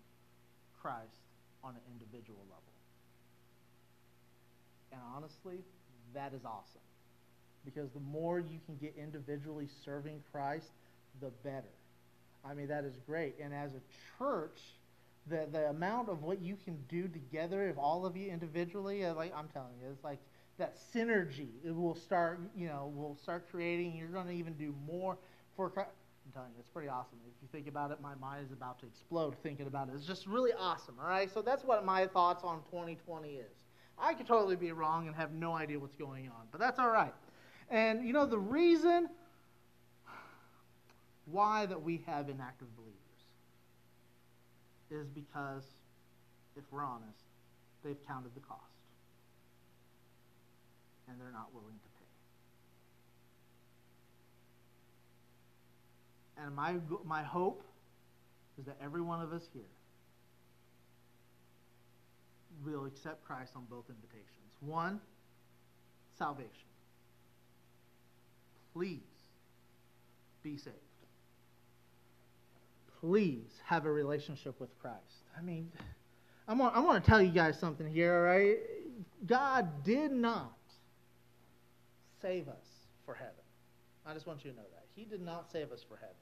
Christ 0.82 1.24
on 1.64 1.74
an 1.76 1.82
individual 1.92 2.40
level. 2.50 2.64
And 4.92 5.02
honestly, 5.16 5.64
that 6.14 6.34
is 6.34 6.46
awesome. 6.46 6.82
Because 7.66 7.90
the 7.92 8.00
more 8.00 8.40
you 8.40 8.60
can 8.66 8.76
get 8.78 8.94
individually 8.98 9.68
serving 9.84 10.22
Christ, 10.32 10.68
the 11.20 11.32
better. 11.44 11.74
I 12.48 12.54
mean, 12.54 12.68
that 12.68 12.86
is 12.86 12.94
great. 13.08 13.36
And 13.42 13.54
as 13.54 13.72
a 13.72 13.82
church, 14.18 14.60
the 15.28 15.48
the 15.52 15.70
amount 15.70 16.10
of 16.10 16.22
what 16.22 16.42
you 16.42 16.58
can 16.64 16.78
do 16.88 17.08
together, 17.08 17.68
if 17.68 17.78
all 17.78 18.06
of 18.06 18.16
you 18.16 18.30
individually, 18.30 19.04
uh, 19.04 19.16
like 19.16 19.34
I'm 19.36 19.48
telling 19.48 19.74
you, 19.82 19.90
it's 19.92 20.04
like 20.04 20.20
that 20.58 20.78
synergy. 20.94 21.50
It 21.64 21.76
will 21.76 21.96
start, 21.96 22.40
you 22.56 22.68
know, 22.68 22.92
will 22.96 23.18
start 23.22 23.50
creating. 23.50 23.96
You're 23.96 24.08
going 24.08 24.28
to 24.28 24.34
even 24.34 24.54
do 24.54 24.74
more 24.88 25.18
for. 25.56 25.72
I'm 25.76 26.32
telling 26.34 26.50
you, 26.54 26.60
it's 26.60 26.70
pretty 26.70 26.90
awesome. 26.90 27.20
If 27.28 27.34
you 27.42 27.48
think 27.52 27.68
about 27.68 27.92
it, 27.92 28.02
my 28.02 28.16
mind 28.16 28.46
is 28.46 28.52
about 28.52 28.80
to 28.80 28.88
explode 28.88 29.36
thinking 29.44 29.68
about 29.68 29.90
it. 29.90 29.94
It's 29.96 30.08
just 30.08 30.26
really 30.26 30.52
awesome. 30.58 30.96
All 31.00 31.08
right, 31.08 31.32
so 31.32 31.42
that's 31.42 31.64
what 31.64 31.86
my 31.86 32.08
thoughts 32.08 32.44
on 32.44 32.62
2020 32.72 33.30
is. 33.30 33.46
I 33.98 34.14
could 34.14 34.28
totally 34.28 34.56
be 34.56 34.72
wrong 34.72 35.08
and 35.08 35.16
have 35.16 35.34
no 35.34 35.54
idea 35.54 35.80
what's 35.80 35.96
going 35.96 36.28
on, 36.28 36.48
but 36.52 36.60
that's 36.60 36.80
all 36.80 36.90
right. 36.90 37.14
And 37.70 38.06
you 38.06 38.14
know 38.14 38.26
the 38.26 38.40
reason 38.40 39.10
why 41.26 41.66
that 41.66 41.82
we 41.82 42.04
have 42.06 42.30
inactive 42.30 42.68
believers 42.76 42.96
is 44.92 45.08
because, 45.10 45.64
if 46.56 46.64
we're 46.72 46.84
honest, 46.84 47.24
they've 47.84 47.98
counted 48.08 48.34
the 48.36 48.42
cost. 48.42 48.75
And 51.08 51.20
they're 51.20 51.32
not 51.32 51.54
willing 51.54 51.76
to 51.76 51.90
pay. 56.40 56.46
And 56.46 56.56
my, 56.56 56.76
my 57.06 57.24
hope 57.24 57.64
is 58.60 58.66
that 58.66 58.78
every 58.84 59.02
one 59.02 59.22
of 59.22 59.32
us 59.32 59.44
here 59.54 59.64
will 62.66 62.86
accept 62.86 63.24
Christ 63.26 63.52
on 63.56 63.66
both 63.70 63.86
invitations. 63.90 64.52
One, 64.62 65.00
salvation. 66.18 66.50
Please 68.74 69.00
be 70.44 70.58
saved 70.58 70.76
please 73.06 73.62
have 73.66 73.86
a 73.86 73.92
relationship 73.92 74.60
with 74.60 74.70
Christ. 74.82 74.98
I 75.38 75.42
mean, 75.42 75.72
I'm 76.48 76.62
I 76.62 76.80
want 76.80 77.04
to 77.04 77.10
tell 77.10 77.22
you 77.22 77.32
guys 77.32 77.60
something 77.60 77.88
here, 77.88 78.16
all 78.16 78.22
right? 78.22 78.58
God 79.26 79.84
did 79.84 80.12
not 80.12 80.54
save 82.26 82.48
us 82.48 82.66
for 83.06 83.14
heaven. 83.14 83.34
I 84.06 84.14
just 84.14 84.26
want 84.26 84.44
you 84.44 84.52
to 84.52 84.58
know 84.58 84.68
that. 84.74 84.86
He 84.96 85.06
did 85.06 85.22
not 85.22 85.52
save 85.52 85.72
us 85.72 85.84
for 85.88 85.98
heaven. 85.98 86.16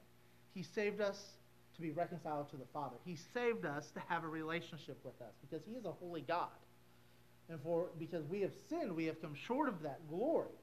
He 0.53 0.63
saved 0.63 1.01
us 1.01 1.19
to 1.75 1.81
be 1.81 1.91
reconciled 1.91 2.49
to 2.51 2.57
the 2.57 2.65
Father. 2.73 2.95
He 3.05 3.17
saved 3.33 3.65
us 3.65 3.89
to 3.91 4.01
have 4.07 4.23
a 4.23 4.27
relationship 4.27 4.97
with 5.03 5.19
us 5.21 5.33
because 5.41 5.65
He 5.65 5.73
is 5.73 5.85
a 5.85 5.91
holy 5.91 6.21
God. 6.21 6.49
And 7.49 7.59
for 7.61 7.87
because 7.99 8.25
we 8.25 8.41
have 8.41 8.53
sinned, 8.69 8.95
we 8.95 9.05
have 9.05 9.21
come 9.21 9.35
short 9.35 9.67
of 9.67 9.81
that 9.83 9.99
glory 10.09 10.55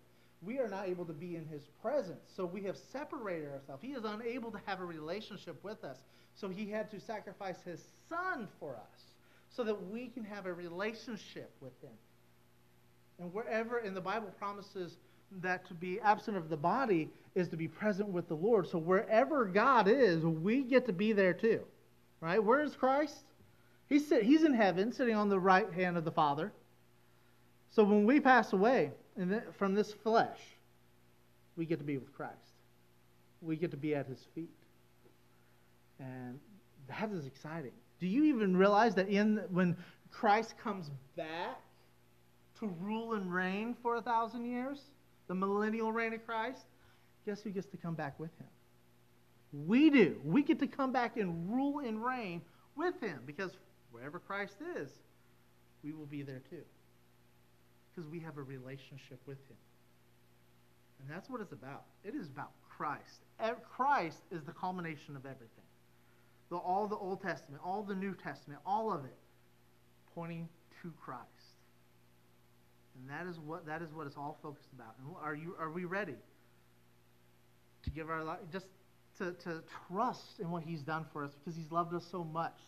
we 0.43 0.59
are 0.59 0.69
not 0.69 0.89
able 0.89 1.05
to 1.05 1.13
be 1.13 1.37
in 1.37 1.45
his 1.47 1.63
presence. 1.83 2.31
So 2.35 2.47
we 2.47 2.63
have 2.63 2.77
separated 2.93 3.51
ourselves. 3.51 3.83
He 3.83 3.93
is 3.93 4.05
unable 4.05 4.51
to 4.51 4.61
have 4.65 4.81
a 4.81 4.85
relationship 4.85 5.63
with 5.63 5.85
us. 5.85 5.99
So 6.35 6.49
he 6.49 6.71
had 6.71 6.91
to 6.93 7.01
sacrifice 7.01 7.57
his 7.65 7.81
son 8.09 8.49
for 8.59 8.77
us 8.77 9.01
so 9.51 9.65
that 9.65 9.91
we 9.91 10.09
can 10.09 10.25
have 10.25 10.47
a 10.47 10.53
relationship 10.53 11.51
with 11.61 11.73
him. 11.83 11.91
And 13.19 13.35
wherever, 13.35 13.79
and 13.79 13.95
the 13.95 14.01
Bible 14.01 14.33
promises 14.39 14.97
that 15.43 15.67
to 15.69 15.75
be 15.75 16.01
absent 16.01 16.37
of 16.37 16.49
the 16.49 16.57
body 16.57 17.09
is 17.35 17.49
to 17.49 17.57
be 17.57 17.69
present 17.69 18.09
with 18.09 18.29
the 18.29 18.35
Lord. 18.35 18.69
So 18.69 18.79
wherever 18.79 19.45
God 19.45 19.89
is, 19.89 20.25
we 20.25 20.63
get 20.63 20.87
to 20.87 20.93
be 20.93 21.13
there 21.13 21.33
too. 21.33 21.61
Right? 22.21 22.43
Where 22.43 22.61
is 22.61 22.75
Christ? 22.75 23.25
He's, 23.89 24.09
he's 24.11 24.45
in 24.45 24.55
heaven, 24.55 24.93
sitting 24.93 25.17
on 25.17 25.29
the 25.29 25.41
right 25.41 25.73
hand 25.73 25.97
of 25.97 26.05
the 26.05 26.11
Father. 26.11 26.53
So 27.71 27.85
when 27.85 28.05
we 28.05 28.21
pass 28.21 28.53
away, 28.53 28.91
from 29.59 29.75
this 29.75 29.93
flesh, 29.93 30.39
we 31.57 31.67
get 31.67 31.79
to 31.79 31.85
be 31.85 31.99
with 31.99 32.13
Christ. 32.15 32.35
We 33.43 33.57
get 33.57 33.71
to 33.71 33.77
be 33.77 33.95
at 33.95 34.07
his 34.07 34.27
feet. 34.35 34.51
And 35.99 36.39
that 36.89 37.11
is 37.11 37.27
exciting. 37.27 37.73
Do 38.01 38.07
you 38.07 38.25
even 38.25 38.57
realize 38.57 38.95
that 38.95 39.09
in 39.09 39.43
when 39.51 39.77
Christ 40.11 40.55
comes 40.63 40.91
back 41.17 41.61
to 42.59 42.67
rule 42.81 43.15
and 43.15 43.33
reign 43.33 43.77
for 43.83 43.97
a 43.97 44.03
thousand 44.03 44.45
years, 44.45 44.81
the 45.31 45.35
millennial 45.35 45.93
reign 45.93 46.13
of 46.13 46.27
Christ, 46.27 46.67
guess 47.25 47.41
who 47.41 47.51
gets 47.51 47.69
to 47.69 47.77
come 47.77 47.95
back 47.95 48.19
with 48.19 48.31
him? 48.39 48.49
We 49.67 49.89
do. 49.89 50.21
We 50.25 50.43
get 50.43 50.59
to 50.59 50.67
come 50.67 50.93
back 50.93 51.17
and 51.17 51.49
rule 51.55 51.79
and 51.79 52.05
reign 52.05 52.43
with 52.75 53.01
him 53.01 53.21
because 53.27 53.53
wherever 53.93 54.19
Christ 54.19 54.57
is, 54.77 54.91
we 55.85 55.93
will 55.93 56.07
be 56.07 56.23
there 56.23 56.43
too 56.51 56.65
because 57.95 58.11
we 58.11 58.21
have 58.21 58.39
a 58.39 58.43
relationship 58.43 59.21
with 59.27 59.39
Him. 59.49 59.57
And 61.01 61.09
that's 61.09 61.31
what 61.31 61.41
it's 61.41 61.53
about. 61.53 61.85
It 62.05 62.15
is 62.15 62.27
about 62.27 62.51
Christ. 62.69 63.21
Christ 63.75 64.19
is 64.31 64.43
the 64.43 64.53
culmination 64.53 65.17
of 65.17 65.25
everything. 65.25 65.65
The, 66.51 66.57
all 66.57 66.87
the 66.89 66.97
Old 66.97 67.23
Testament, 67.23 67.63
all 67.65 67.83
the 67.83 67.95
New 67.95 68.15
Testament, 68.15 68.61
all 68.67 68.93
of 68.93 69.05
it 69.05 69.17
pointing 70.15 70.49
to 70.83 70.93
Christ. 71.03 71.21
And 72.97 73.09
that 73.09 73.31
is 73.31 73.39
what 73.39 73.67
that 73.67 73.83
is 73.83 73.93
what 73.93 74.07
it's 74.07 74.17
all 74.17 74.39
focused 74.43 74.73
about. 74.75 74.95
And 74.99 75.15
are 75.23 75.35
you 75.35 75.55
are 75.59 75.71
we 75.71 75.85
ready 75.85 76.17
to 77.83 77.91
give 77.91 78.11
our 78.11 78.23
life 78.23 78.39
just 78.53 78.67
to, 79.19 79.33
to 79.45 79.63
trust 79.89 80.41
in 80.41 80.51
what 80.51 80.63
he's 80.63 80.81
done 80.81 81.05
for 81.13 81.25
us 81.25 81.33
because 81.35 81.57
he's 81.57 81.71
loved 81.71 81.95
us 81.95 82.07
so 82.11 82.25
much. 82.25 82.59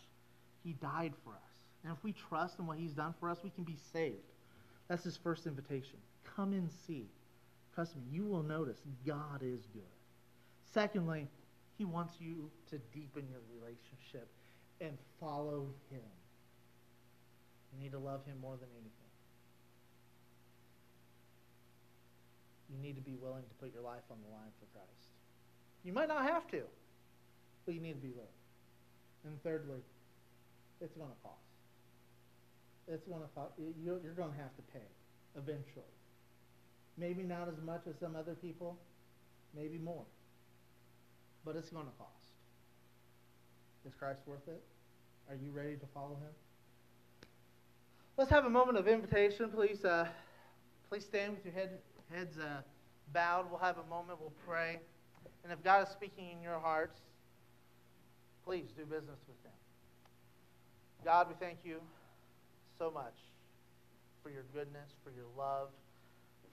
He 0.63 0.73
died 0.73 1.13
for 1.23 1.31
us. 1.31 1.49
And 1.83 1.91
if 1.91 2.03
we 2.03 2.13
trust 2.13 2.59
in 2.59 2.67
what 2.67 2.77
he's 2.77 2.93
done 2.93 3.13
for 3.19 3.29
us, 3.29 3.39
we 3.43 3.49
can 3.49 3.63
be 3.63 3.77
saved. 3.91 4.31
That's 4.87 5.03
his 5.03 5.17
first 5.17 5.47
invitation. 5.47 5.97
Come 6.35 6.53
and 6.53 6.69
see. 6.87 7.07
Trust 7.73 7.95
me, 7.95 8.03
you 8.11 8.25
will 8.25 8.43
notice 8.43 8.77
God 9.05 9.41
is 9.41 9.65
good. 9.73 9.81
Secondly, 10.73 11.27
he 11.77 11.85
wants 11.85 12.13
you 12.19 12.49
to 12.69 12.77
deepen 12.93 13.27
your 13.29 13.41
relationship 13.59 14.27
and 14.79 14.97
follow 15.19 15.67
him. 15.89 16.01
You 17.73 17.83
need 17.83 17.91
to 17.91 17.99
love 17.99 18.25
him 18.25 18.37
more 18.39 18.55
than 18.57 18.69
anything. 18.75 19.02
You 22.73 22.81
need 22.81 22.95
to 22.95 23.05
be 23.05 23.15
willing 23.21 23.43
to 23.43 23.55
put 23.61 23.73
your 23.73 23.83
life 23.83 24.03
on 24.09 24.17
the 24.25 24.31
line 24.33 24.49
for 24.59 24.65
Christ. 24.73 25.13
You 25.85 25.93
might 25.93 26.07
not 26.07 26.25
have 26.25 26.49
to, 26.51 26.61
but 27.65 27.75
you 27.75 27.81
need 27.81 27.93
to 27.93 28.01
be 28.01 28.11
willing. 28.11 28.39
And 29.25 29.41
thirdly, 29.43 29.79
it's 30.81 30.95
going 30.97 31.09
to 31.09 31.21
cost 31.21 31.53
it's 32.87 33.05
going 33.07 33.21
to 33.21 33.27
cost 33.35 33.53
you're, 33.83 33.97
going 33.99 34.31
to 34.31 34.37
have 34.37 34.55
to 34.55 34.61
pay 34.73 34.87
eventually. 35.37 35.83
Maybe 36.97 37.23
not 37.23 37.47
as 37.47 37.55
much 37.65 37.81
as 37.89 37.95
some 37.99 38.15
other 38.15 38.35
people, 38.35 38.77
maybe 39.55 39.77
more, 39.77 40.03
but 41.45 41.55
it's 41.55 41.69
going 41.69 41.85
to 41.85 41.91
cost. 41.97 42.09
Is 43.87 43.93
Christ 43.95 44.21
worth 44.25 44.47
it? 44.47 44.61
Are 45.29 45.35
you 45.35 45.51
ready 45.51 45.75
to 45.75 45.85
follow 45.93 46.15
Him? 46.15 47.29
Let's 48.17 48.29
have 48.29 48.45
a 48.45 48.49
moment 48.49 48.77
of 48.77 48.87
invitation, 48.87 49.49
please. 49.49 49.83
Uh, 49.83 50.07
please 50.89 51.03
stand 51.03 51.35
with 51.35 51.45
your 51.45 51.53
head, 51.53 51.79
heads 52.11 52.37
uh, 52.37 52.61
bowed. 53.13 53.49
We'll 53.49 53.59
have 53.59 53.77
a 53.77 53.89
moment. 53.89 54.19
We'll 54.19 54.33
pray, 54.47 54.79
and 55.43 55.51
if 55.51 55.63
God 55.63 55.87
is 55.87 55.89
speaking 55.89 56.31
in 56.31 56.41
your 56.41 56.59
hearts, 56.59 56.99
please 58.45 58.65
do 58.77 58.83
business 58.83 59.19
with 59.27 59.37
Him. 59.43 59.51
God, 61.03 61.27
we 61.27 61.35
thank 61.39 61.59
you 61.63 61.79
so 62.77 62.91
much 62.91 63.15
for 64.21 64.29
your 64.29 64.43
goodness, 64.53 64.91
for 65.03 65.11
your 65.11 65.25
love, 65.37 65.69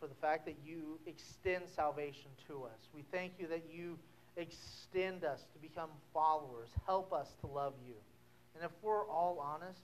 for 0.01 0.07
the 0.07 0.15
fact 0.15 0.47
that 0.47 0.57
you 0.65 0.99
extend 1.07 1.65
salvation 1.69 2.31
to 2.49 2.65
us. 2.65 2.89
We 2.95 3.05
thank 3.13 3.33
you 3.39 3.47
that 3.49 3.65
you 3.73 3.99
extend 4.37 5.25
us 5.25 5.45
to 5.53 5.59
become 5.61 5.91
followers. 6.13 6.69
Help 6.87 7.13
us 7.13 7.29
to 7.43 7.47
love 7.47 7.75
you. 7.87 7.95
And 8.55 8.65
if 8.65 8.71
we're 8.83 9.07
all 9.07 9.39
honest, 9.39 9.81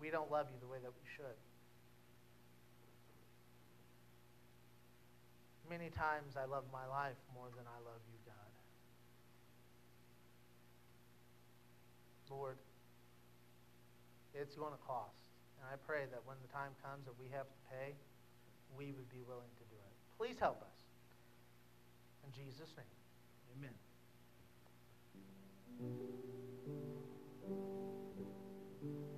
we 0.00 0.10
don't 0.10 0.30
love 0.30 0.46
you 0.52 0.58
the 0.60 0.66
way 0.66 0.78
that 0.82 0.90
we 0.90 1.08
should. 1.16 1.36
Many 5.68 5.88
times 5.90 6.36
I 6.36 6.44
love 6.44 6.64
my 6.72 6.86
life 6.86 7.16
more 7.34 7.48
than 7.56 7.64
I 7.64 7.78
love 7.84 8.00
you, 8.06 8.18
God. 8.26 8.52
Lord, 12.30 12.56
it's 14.34 14.54
going 14.56 14.72
to 14.72 14.82
cost. 14.86 15.30
And 15.60 15.68
I 15.72 15.76
pray 15.86 16.04
that 16.10 16.20
when 16.26 16.36
the 16.42 16.50
time 16.52 16.74
comes 16.82 17.06
that 17.06 17.14
we 17.18 17.30
have 17.30 17.46
to 17.46 17.58
pay, 17.70 17.94
we 18.76 18.92
would 18.92 19.08
be 19.08 19.22
willing 19.26 19.54
to 19.56 19.64
do 19.70 19.78
it. 19.78 19.94
Please 20.18 20.38
help 20.38 20.60
us. 20.60 20.76
In 22.26 22.32
Jesus' 22.32 22.74
name, 22.76 22.94
amen. 23.56 23.76
Praise 28.84 29.13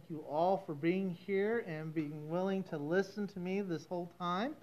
Thank 0.00 0.18
you 0.18 0.24
all 0.30 0.62
for 0.64 0.74
being 0.74 1.10
here 1.10 1.62
and 1.66 1.92
being 1.92 2.30
willing 2.30 2.62
to 2.64 2.78
listen 2.78 3.26
to 3.28 3.38
me 3.38 3.60
this 3.60 3.84
whole 3.84 4.10
time. 4.18 4.54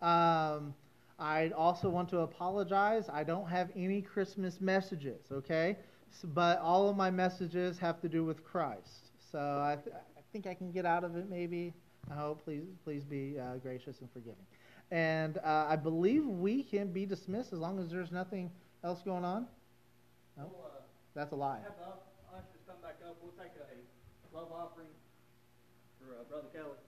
Um, 0.00 0.74
I 1.18 1.50
also 1.54 1.90
want 1.90 2.08
to 2.10 2.20
apologize. 2.20 3.10
I 3.12 3.22
don't 3.22 3.46
have 3.48 3.68
any 3.76 4.00
Christmas 4.00 4.62
messages, 4.62 5.20
okay? 5.30 5.76
So, 6.10 6.28
but 6.28 6.58
all 6.60 6.88
of 6.88 6.96
my 6.96 7.10
messages 7.10 7.78
have 7.78 8.00
to 8.00 8.08
do 8.08 8.24
with 8.24 8.42
Christ. 8.44 9.10
So 9.30 9.38
I, 9.38 9.76
th- 9.82 9.94
I 9.94 10.20
think 10.32 10.46
I 10.46 10.54
can 10.54 10.70
get 10.70 10.86
out 10.86 11.04
of 11.04 11.16
it 11.16 11.28
maybe. 11.28 11.74
I 12.10 12.14
hope. 12.14 12.42
Please, 12.42 12.62
please 12.82 13.04
be 13.04 13.38
uh, 13.38 13.56
gracious 13.56 14.00
and 14.00 14.10
forgiving. 14.10 14.46
And 14.90 15.36
uh, 15.38 15.66
I 15.68 15.76
believe 15.76 16.24
we 16.24 16.62
can 16.62 16.92
be 16.92 17.04
dismissed 17.04 17.52
as 17.52 17.58
long 17.58 17.78
as 17.78 17.90
there's 17.90 18.10
nothing 18.10 18.50
else 18.82 19.02
going 19.02 19.24
on. 19.24 19.46
No? 20.38 20.44
Uh, 20.44 20.80
That's 21.14 21.32
a 21.32 21.36
lie. 21.36 21.58
Have 21.62 21.76
the 21.76 22.34
ushers 22.38 22.62
come 22.66 22.76
back 22.80 22.96
up. 23.06 23.16
We'll 23.20 23.32
take 23.32 23.52
a 23.60 23.97
love 24.38 24.52
offering 24.52 24.86
for 25.98 26.14
uh, 26.14 26.22
Brother 26.30 26.46
Kelly. 26.54 26.78